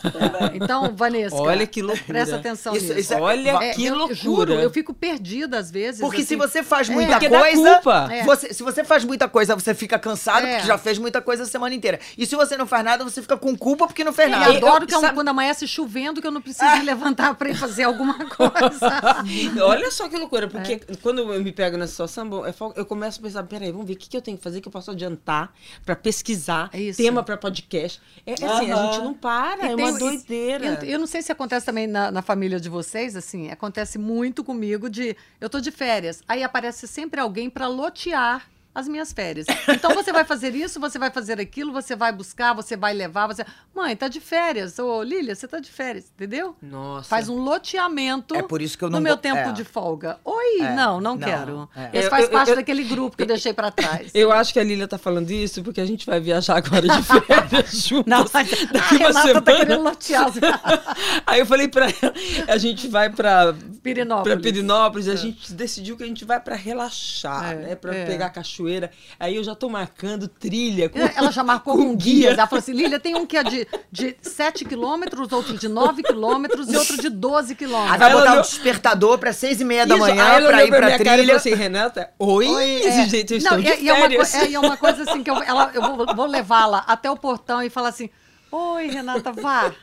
[0.56, 2.06] Então, Vanessa, Olha que loucura.
[2.06, 3.00] presta atenção Isso- nisso.
[3.00, 4.16] isso é- Olha É, que eu, loucura.
[4.16, 6.00] Juro, eu fico perdida às vezes.
[6.02, 6.38] Porque se assim.
[6.38, 8.08] você faz É, muita coisa, culpa.
[8.12, 8.24] É.
[8.24, 10.56] você- se você faz muita coisa, você fica cansado É.
[10.56, 12.00] porque já fez muita coisa a semana inteira.
[12.18, 14.52] E se você não faz nada, você fica com culpa porque não fez nada.
[14.52, 17.34] eu- adoro que é um- sabe- quando amanhece chovendo que eu não preciso me levantar
[17.36, 19.02] para ir fazer alguma coisa.
[19.66, 20.96] Olha só que loucura, porque É.
[21.02, 23.94] quando eu me pego nessa situação, bom, eu eu começo a pensar, peraí, vamos ver
[23.94, 25.37] o que, que eu tenho que fazer que eu posso adiantar
[25.86, 26.98] pra pesquisar, É isso.
[27.02, 28.02] tema pra podcast.
[28.26, 30.80] É assim, a gente não para, E é tem- uma doideira.
[30.84, 34.44] Eu, eu não sei se acontece também na, na família de vocês, assim, acontece muito
[34.44, 38.48] comigo de eu tô de férias, aí aparece sempre alguém para lotear
[38.78, 39.48] as minhas férias.
[39.68, 43.26] Então você vai fazer isso, você vai fazer aquilo, você vai buscar, você vai levar,
[43.26, 43.44] você.
[43.76, 44.78] Mãe, tá de férias.
[44.78, 46.56] Ô, Lília, você tá de férias, entendeu?
[46.62, 47.10] Nossa.
[47.10, 49.52] Faz um loteamento É por isso que eu no não meu vou- tempo é.
[49.52, 50.20] de folga.
[50.24, 51.70] Oi, É, não, não, não, quero.
[51.76, 51.90] é.
[51.94, 54.12] Esse Eu- faz eu- parte eu- daquele grupo que eu deixei para trás.
[54.14, 57.02] Eu acho que a Lília tá falando isso porque a gente vai viajar agora de
[57.04, 58.06] férias juntos.
[58.08, 59.42] Não, mas daqui a uma Renata semana.
[59.42, 60.28] tá querendo lotear.
[61.26, 62.14] Aí eu falei pra ela,
[62.48, 64.34] a gente vai pra, Pirinópolis.
[64.36, 67.76] pra Pirinópolis, a gente decidiu que a gente vai pra relaxar, É, né?
[67.76, 68.06] Pra é.
[68.06, 68.30] pegar a
[68.68, 68.92] cachoeira.
[69.20, 70.90] Aí eu já tô marcando trilha.
[70.90, 72.14] Com, Ela já marcou com com guia.
[72.14, 72.38] guias.
[72.38, 76.04] Ela falou assim: Lília, tem um que é de, de 7 quilômetros, outro de 9
[76.04, 77.98] quilômetros e outro de 12 Aí quilômetros.
[78.00, 80.64] vai Ela botar olhou- o despertador pra seis e meia da Isso, manhã aí pra
[80.66, 81.18] ir pra cara e trilha.
[81.26, 82.46] falou assim, Renata, oi,
[82.80, 83.08] esse É.
[83.10, 85.42] jeito, eles Não, e, e é uma, é, e é uma coisa assim que eu,
[85.44, 88.10] ela, eu vou, vou levá-la até o portão e falar assim.
[88.50, 89.74] Oi, Renata, vá.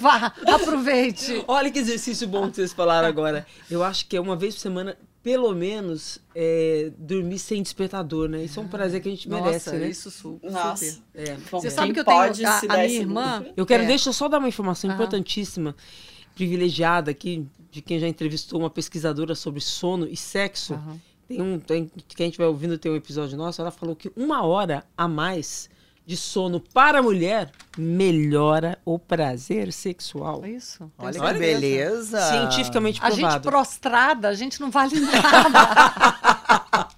[0.00, 1.44] Vá, vá aproveite.
[1.46, 3.46] Olha que exercício bom que vocês falaram agora.
[3.70, 8.42] Eu acho que é uma vez por semana, pelo menos, é, dormir sem despertador, né?
[8.44, 9.88] Isso é um prazer que a gente merece, Nossa, né?
[9.88, 10.50] isso su- super.
[10.50, 10.98] Nossa.
[11.14, 11.34] É.
[11.50, 13.46] Bom, Você quem sabe que eu pode tenho a, a minha irmã.
[13.56, 13.86] Eu quero, É.
[13.86, 14.96] deixa eu só dar uma informação Aham.
[14.96, 15.76] importantíssima,
[16.34, 20.74] privilegiada aqui, de quem já entrevistou uma pesquisadora sobre sono e sexo.
[20.74, 21.00] Aham.
[21.28, 24.84] Tem um, tem, quem estiver ouvindo tem um episódio nosso, ela falou que uma hora
[24.96, 25.70] a mais
[26.04, 30.44] de sono para a mulher melhora o prazer sexual.
[30.44, 30.78] É isso.
[30.78, 31.38] tenho Olha que certeza.
[31.40, 32.20] beleza.
[32.30, 33.48] Cientificamente A gente provado.
[33.50, 35.22] prostrada, a gente não vale nada.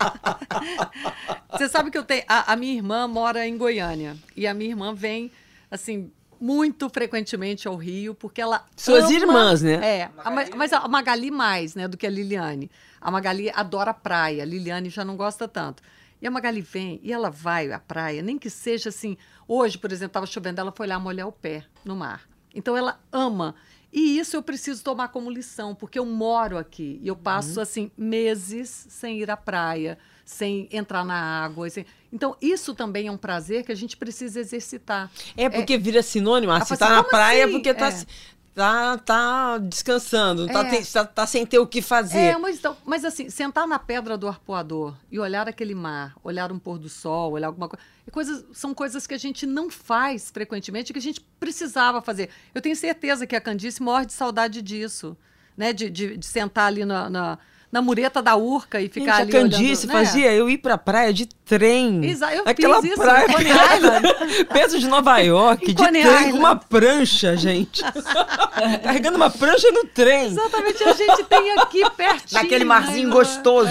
[1.52, 2.24] Você sabe que eu tenho.
[2.28, 4.16] A, a minha irmã mora em Goiânia.
[4.36, 5.30] E a minha irmã vem,
[5.70, 8.64] assim, muito frequentemente ao Rio, porque ela.
[8.76, 9.74] Suas ama- irmãs, né?
[10.00, 10.10] É.
[10.24, 12.70] a Ma- mas a Magali mais, né, do que a Liliane.
[13.00, 15.82] A Magali adora praia, a Liliane já não gosta tanto.
[16.24, 19.14] E a Magali vem e ela vai à praia, nem que seja assim.
[19.46, 22.22] Hoje, por exemplo, estava chovendo, ela foi lá molhar o pé no mar.
[22.54, 23.54] Então ela ama.
[23.92, 27.90] E isso eu preciso tomar como lição, porque eu moro aqui e eu passo assim
[27.94, 31.14] meses sem ir à praia, sem entrar na
[31.44, 31.68] água.
[31.68, 35.10] sem- Então isso também é um prazer que a gente precisa exercitar.
[35.36, 36.52] É porque vira sinônimo.
[36.52, 38.06] Ah, Ela se fala tá assim, na "Como praia é assim?" porque tá, É.
[38.54, 40.70] tá, tá descansando, tá, É.
[40.70, 42.18] tem- tá, tá sem ter o que fazer.
[42.18, 46.52] É, mas, então, mas assim, sentar na pedra do arpoador e olhar aquele mar, olhar
[46.52, 49.70] um pôr do sol, olhar alguma coisa, é coisas, são coisas que a gente não
[49.70, 52.30] faz frequentemente, que a gente precisava fazer.
[52.54, 55.16] Eu tenho certeza que a Candice morre de saudade disso,
[55.56, 55.72] né?
[55.72, 57.38] De, de, de sentar ali na, na,
[57.74, 60.06] na mureta da urca e ficar Gente, ali a Candice olhando, né?
[60.06, 62.04] fazia eu ir pra praia de trem.
[62.04, 64.14] Exa- eu Aquela fiz isso praia em Coney Island.
[64.54, 66.30] perto de Nova York, Em de Coney trem, Island.
[66.32, 67.82] com uma prancha, gente.
[68.82, 70.26] Carregando uma prancha no trem.
[70.26, 72.42] Exatamente, a gente tem aqui pertinho.
[72.42, 73.14] Naquele marzinho né?
[73.14, 73.68] gostoso.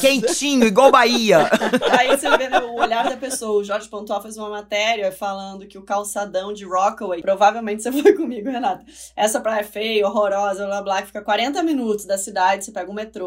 [0.00, 1.48] Quentinho, igual Bahia.
[1.98, 3.60] Aí você vê o olhar da pessoa.
[3.60, 8.14] O Jorge Pontual fez uma matéria falando que o calçadão de Rockaway, provavelmente você foi
[8.14, 8.82] comigo, Renata.
[9.14, 12.90] Essa praia é feia, horrorosa, blá blá, que fica 40 minutos da cidade, você pega
[12.90, 13.25] um metrô,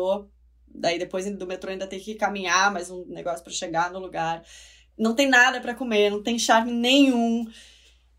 [0.67, 4.43] daí depois do metrô ainda tem que caminhar mais um negócio pra chegar no lugar.
[4.97, 7.45] Não tem nada pra comer, não tem charme nenhum.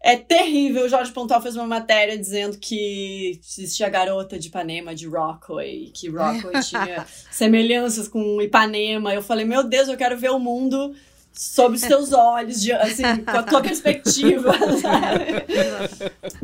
[0.03, 0.87] É terrível.
[0.87, 5.91] O Jorge Pontual fez uma matéria dizendo que existia a garota de Ipanema de Rockaway,
[5.95, 9.13] que Rockaway tinha semelhanças com Ipanema.
[9.13, 10.95] Eu falei, meu Deus, eu quero ver o mundo
[11.33, 15.45] sob os teus olhos, de, assim, com a tua perspectiva, sabe?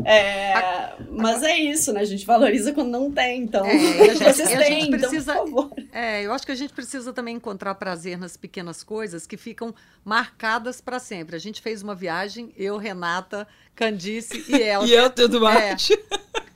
[0.04, 2.00] É, mas é isso, né?
[2.00, 3.64] A gente valoriza quando não tem, então.
[3.66, 3.72] É,
[4.10, 5.70] a gente- vocês têm, então, precisa- por favor.
[5.92, 9.74] É, eu acho que a gente precisa também encontrar prazer nas pequenas coisas que ficam
[10.04, 11.36] marcadas para sempre.
[11.36, 14.86] A gente fez uma viagem, eu, Renata, Candice e Elsa.
[14.86, 15.98] E eu, Teodo Marte.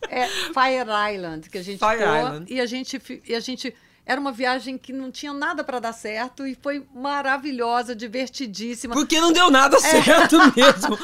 [0.08, 2.52] É Fire Island que a gente Fire foi Island.
[2.52, 3.72] e a gente e a gente
[4.10, 8.92] era uma viagem que não tinha nada para dar certo e foi maravilhosa, divertidíssima.
[8.94, 10.98] Porque não deu nada certo mesmo.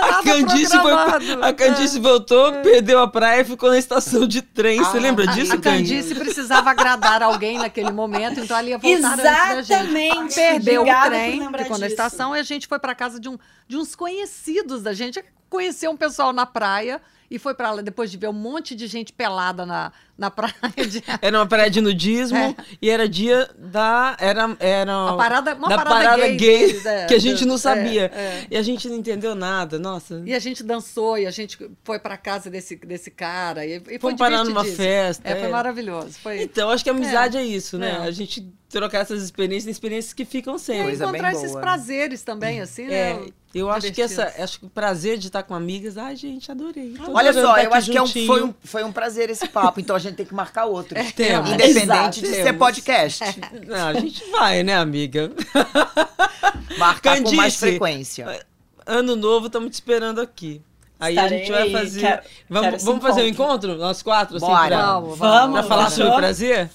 [0.00, 0.92] A nada Candice, foi,
[1.42, 4.78] a Candice voltou, perdeu a praia e ficou na estação de trem.
[4.78, 5.94] Você Ah, lembra A- disso, a Candice?
[5.94, 9.72] Candice precisava agradar alguém naquele momento, então ela ia voltar antes da gente.
[9.72, 10.34] Exatamente.
[10.34, 13.28] Perdeu o Obrigada por trem, ficou na estação e a gente foi para casa de,
[13.28, 13.36] um,
[13.68, 15.22] de uns conhecidos da gente.
[15.50, 16.98] conheceu um pessoal na praia
[17.32, 20.54] e foi pra lá depois de ver um monte de gente pelada na, na praia.
[20.86, 21.02] De...
[21.22, 22.54] Era uma praia de nudismo É.
[22.80, 24.14] e era dia da.
[24.20, 27.46] Era, era A parada, uma da parada, parada gay, gay, deles, é, que a gente
[27.46, 28.12] não é, sabia.
[28.14, 28.46] é.
[28.50, 30.22] E a gente não entendeu nada, nossa.
[30.26, 33.64] E a gente dançou e a gente foi pra casa desse, desse cara.
[33.64, 35.26] E, e foi parar numa festa.
[35.26, 35.50] É, foi é.
[35.50, 36.18] maravilhoso.
[36.22, 37.92] Foi Então, acho que a amizade é, isso, né?
[37.92, 37.96] É.
[38.08, 40.84] A gente trocar essas experiências, experiências que ficam E sempre.
[40.84, 41.60] Bem encontrar esses boa.
[41.60, 43.26] prazeres também, assim, É, né?
[43.54, 46.94] Eu acho que essa, acho que o prazer de estar com amigas, ai, gente, adorei.
[46.94, 48.26] Tô Olha só, eu acho que é um- juntinho.
[48.26, 50.94] foi, um, foi um prazer esse papo, então a gente tem que marcar outro.
[51.14, 51.50] Temos.
[51.50, 52.58] Independente Exato, de ser temos.
[52.58, 53.24] podcast.
[53.66, 55.30] Não, a gente vai, né, amiga?
[56.78, 58.44] Marcar com mais frequência.
[58.86, 60.60] Ano novo, estamos te esperando aqui.
[60.98, 62.00] Aí a gente vai Estarei, fazer.
[62.00, 63.70] quero- vamos quero vamos fazer o encontro.
[63.70, 63.76] encontro?
[63.86, 64.68] Nós quatro, assim, Bora.
[64.68, 65.52] pra, Vamos, Vamos.
[65.60, 66.04] pra falar Fechou?
[66.06, 66.70] sobre prazer?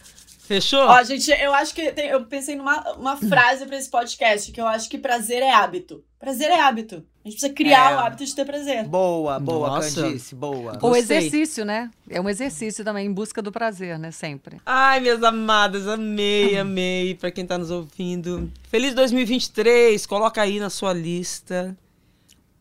[0.47, 0.79] Fechou?
[0.79, 4.61] Ó, gente, eu acho que tem- eu pensei numa uma frase pra esse podcast, que
[4.61, 6.01] eu acho que prazer é hábito.
[6.17, 6.95] Prazer é hábito.
[7.23, 7.95] A gente precisa criar É.
[7.95, 8.85] o hábito de ter prazer.
[8.87, 10.01] Boa, boa, Nossa.
[10.03, 10.71] Candice, boa.
[10.81, 11.17] Ou Gostei.
[11.17, 11.91] exercício, né?
[12.09, 14.09] É um exercício também, em busca do prazer, né?
[14.11, 14.57] Sempre.
[14.65, 17.13] Ai, minhas amadas, amei, amei.
[17.15, 18.49] Pra quem tá nos ouvindo.
[18.69, 21.75] Feliz 2023, coloca aí na sua lista.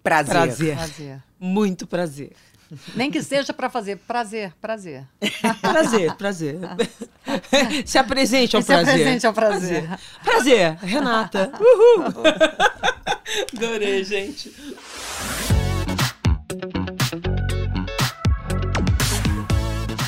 [0.03, 0.32] Prazer.
[0.32, 0.76] Prazer.
[0.76, 1.22] Prazer.
[1.39, 2.32] Muito prazer.
[2.95, 5.05] Nem que seja pra fazer prazer, prazer.
[5.61, 6.59] Prazer, prazer.
[7.87, 8.95] Se apresente ao Se prazer.
[8.95, 9.89] apresente ao prazer.
[10.25, 11.53] Prazer, Renata.
[11.61, 12.05] Uhul.
[13.57, 14.53] Adorei, gente.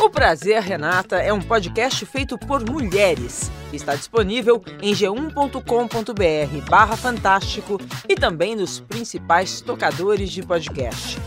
[0.00, 3.50] O Prazer Renata é um podcast feito por mulheres.
[3.72, 7.78] Está disponível em g1.com.br barra fantástico
[8.08, 11.18] e também nos principais tocadores de podcast.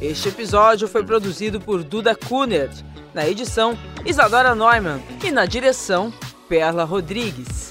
[0.00, 2.82] Este episódio foi produzido por Duda Kunert,
[3.12, 6.10] na edição Isadora Neumann e na direção
[6.48, 7.70] Perla Rodrigues.